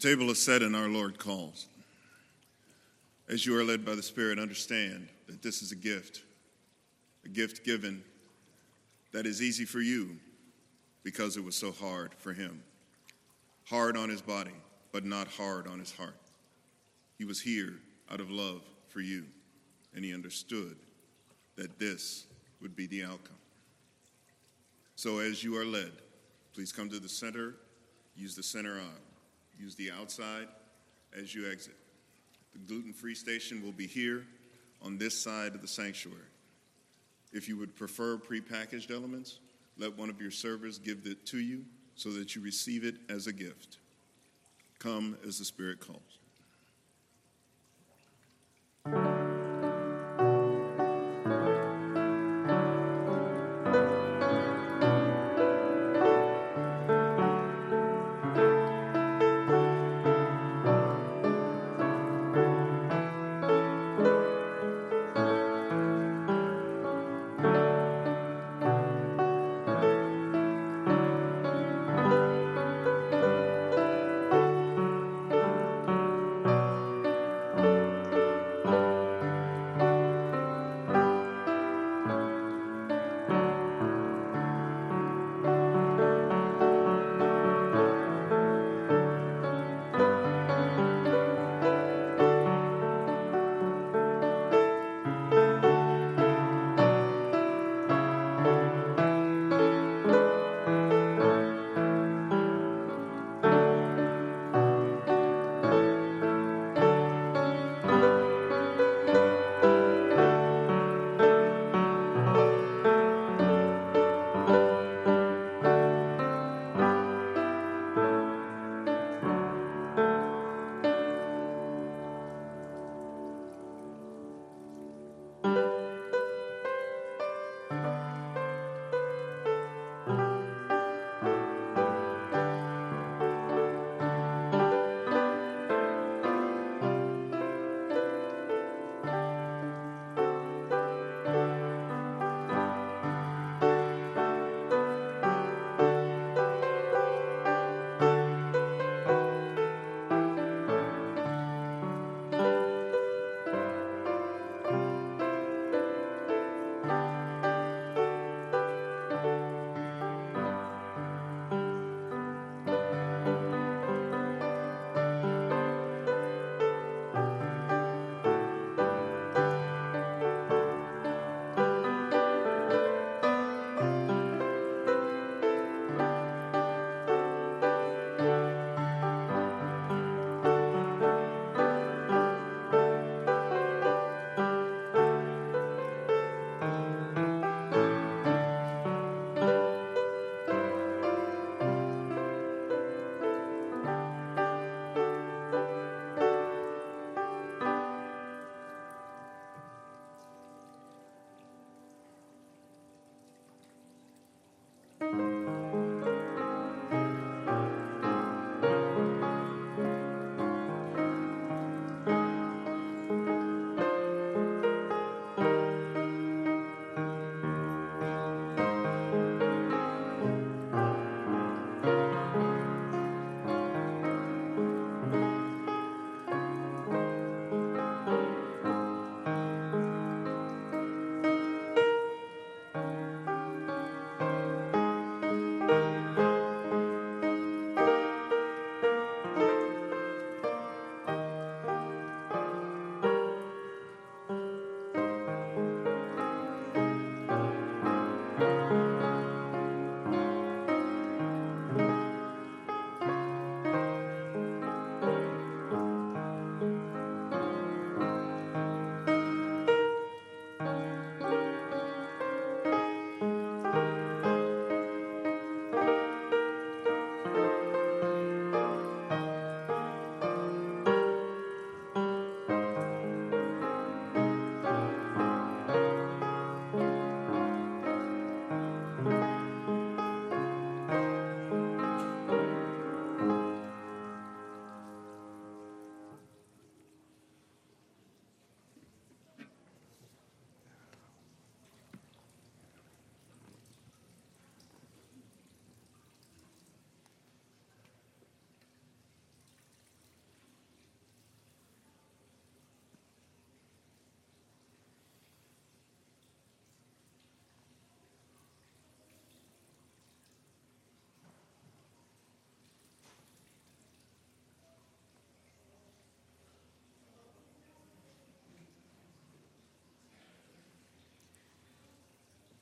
Table 0.00 0.30
is 0.30 0.42
set 0.42 0.62
and 0.62 0.74
our 0.74 0.88
Lord 0.88 1.18
calls. 1.18 1.66
As 3.28 3.44
you 3.44 3.56
are 3.56 3.62
led 3.62 3.84
by 3.84 3.94
the 3.94 4.02
Spirit, 4.02 4.38
understand 4.38 5.08
that 5.26 5.42
this 5.42 5.60
is 5.60 5.72
a 5.72 5.76
gift, 5.76 6.22
a 7.24 7.28
gift 7.28 7.64
given 7.64 8.02
that 9.12 9.26
is 9.26 9.42
easy 9.42 9.66
for 9.66 9.80
you 9.80 10.16
because 11.04 11.36
it 11.36 11.44
was 11.44 11.54
so 11.54 11.70
hard 11.70 12.14
for 12.16 12.32
him. 12.32 12.62
Hard 13.66 13.96
on 13.96 14.08
his 14.08 14.22
body, 14.22 14.54
but 14.90 15.04
not 15.04 15.28
hard 15.28 15.68
on 15.68 15.78
his 15.78 15.92
heart. 15.92 16.16
He 17.18 17.26
was 17.26 17.40
here 17.40 17.74
out 18.10 18.20
of 18.20 18.30
love 18.30 18.62
for 18.88 19.00
you, 19.00 19.26
and 19.94 20.02
he 20.02 20.14
understood 20.14 20.76
that 21.56 21.78
this 21.78 22.26
would 22.62 22.74
be 22.74 22.86
the 22.86 23.04
outcome. 23.04 23.36
So 24.96 25.18
as 25.18 25.44
you 25.44 25.56
are 25.58 25.66
led, 25.66 25.92
please 26.54 26.72
come 26.72 26.88
to 26.88 26.98
the 26.98 27.08
center, 27.08 27.54
use 28.16 28.34
the 28.34 28.42
center 28.42 28.78
aisle, 28.78 29.09
use 29.60 29.74
the 29.74 29.90
outside 29.90 30.48
as 31.18 31.34
you 31.34 31.50
exit. 31.50 31.76
The 32.52 32.58
gluten 32.60 32.92
free 32.92 33.14
station 33.14 33.62
will 33.62 33.72
be 33.72 33.86
here 33.86 34.26
on 34.82 34.98
this 34.98 35.20
side 35.20 35.54
of 35.54 35.62
the 35.62 35.68
sanctuary. 35.68 36.20
If 37.32 37.48
you 37.48 37.56
would 37.58 37.76
prefer 37.76 38.16
prepackaged 38.16 38.90
elements, 38.90 39.38
let 39.78 39.96
one 39.96 40.10
of 40.10 40.20
your 40.20 40.30
servers 40.30 40.78
give 40.78 41.06
it 41.06 41.26
to 41.26 41.38
you 41.38 41.64
so 41.94 42.10
that 42.10 42.34
you 42.34 42.42
receive 42.42 42.84
it 42.84 42.96
as 43.08 43.26
a 43.26 43.32
gift. 43.32 43.78
Come 44.78 45.16
as 45.26 45.38
the 45.38 45.44
Spirit 45.44 45.80
calls. 45.80 46.09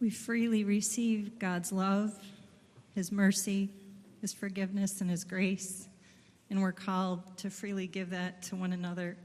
We 0.00 0.10
freely 0.10 0.62
receive 0.62 1.40
God's 1.40 1.72
love, 1.72 2.16
His 2.94 3.10
mercy, 3.10 3.68
His 4.20 4.32
forgiveness, 4.32 5.00
and 5.00 5.10
His 5.10 5.24
grace, 5.24 5.88
and 6.50 6.62
we're 6.62 6.72
called 6.72 7.36
to 7.38 7.50
freely 7.50 7.88
give 7.88 8.10
that 8.10 8.42
to 8.44 8.56
one 8.56 8.72
another. 8.72 9.16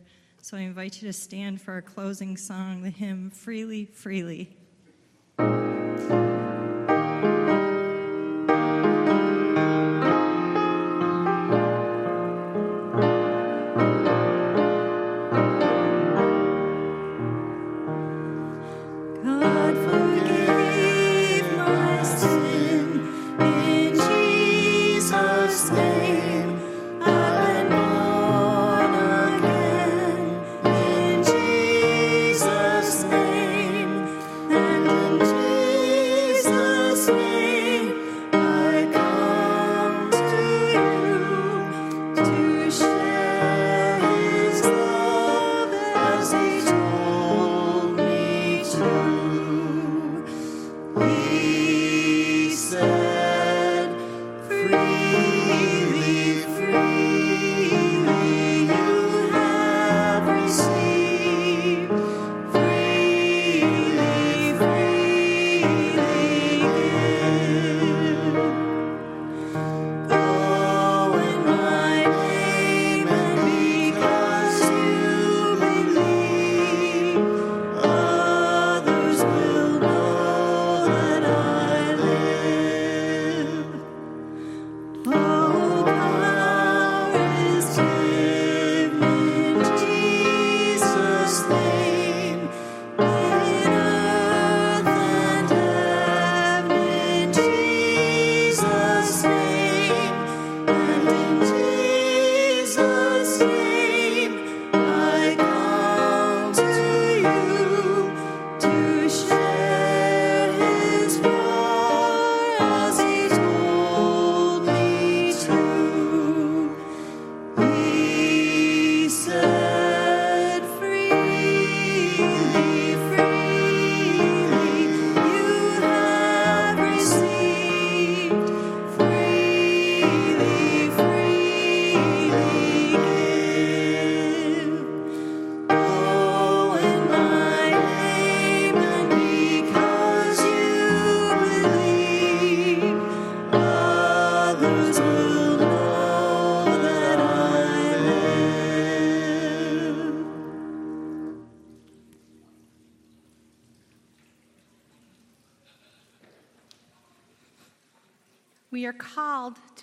So 0.41 0.57
I 0.57 0.61
invite 0.61 0.99
you 1.01 1.07
to 1.07 1.13
stand 1.13 1.61
for 1.61 1.73
our 1.73 1.81
closing 1.81 2.37
song, 2.37 2.81
the 2.81 2.89
hymn 2.89 3.29
Freely, 3.29 3.85
Freely. 3.85 4.57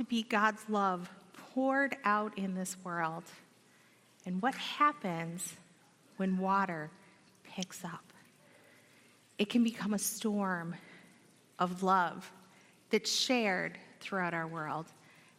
To 0.00 0.04
be 0.04 0.22
God's 0.22 0.62
love 0.70 1.10
poured 1.52 1.94
out 2.04 2.38
in 2.38 2.54
this 2.54 2.74
world. 2.82 3.24
And 4.24 4.40
what 4.40 4.54
happens 4.54 5.56
when 6.16 6.38
water 6.38 6.90
picks 7.44 7.84
up? 7.84 8.04
It 9.36 9.50
can 9.50 9.62
become 9.62 9.92
a 9.92 9.98
storm 9.98 10.74
of 11.58 11.82
love 11.82 12.32
that's 12.88 13.12
shared 13.12 13.76
throughout 14.00 14.32
our 14.32 14.46
world. 14.46 14.86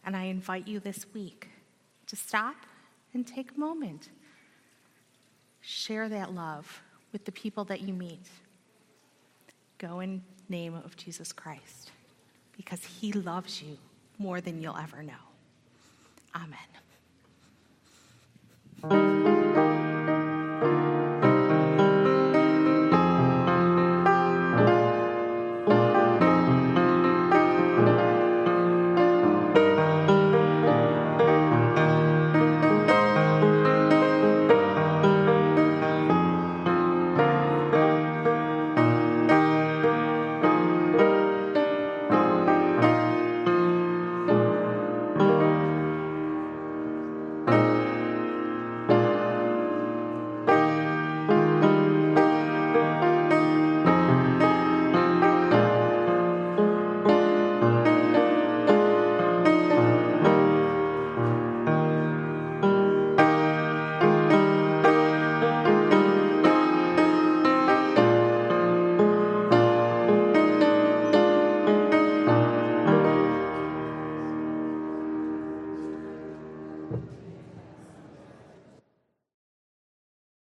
And 0.06 0.16
I 0.16 0.24
invite 0.24 0.68
you 0.68 0.78
this 0.78 1.06
week 1.12 1.48
to 2.06 2.14
stop 2.14 2.54
and 3.14 3.26
take 3.26 3.56
a 3.56 3.58
moment. 3.58 4.10
Share 5.60 6.08
that 6.08 6.32
love 6.32 6.82
with 7.12 7.24
the 7.24 7.32
people 7.32 7.64
that 7.64 7.80
you 7.80 7.92
meet. 7.92 8.28
Go 9.78 9.98
in 9.98 10.22
name 10.48 10.74
of 10.74 10.96
Jesus 10.96 11.32
Christ 11.32 11.90
because 12.56 12.84
he 12.84 13.10
loves 13.10 13.60
you 13.60 13.76
more 14.18 14.40
than 14.40 14.60
you'll 14.60 14.76
ever 14.76 15.02
know. 15.02 15.14
Amen. 16.34 16.58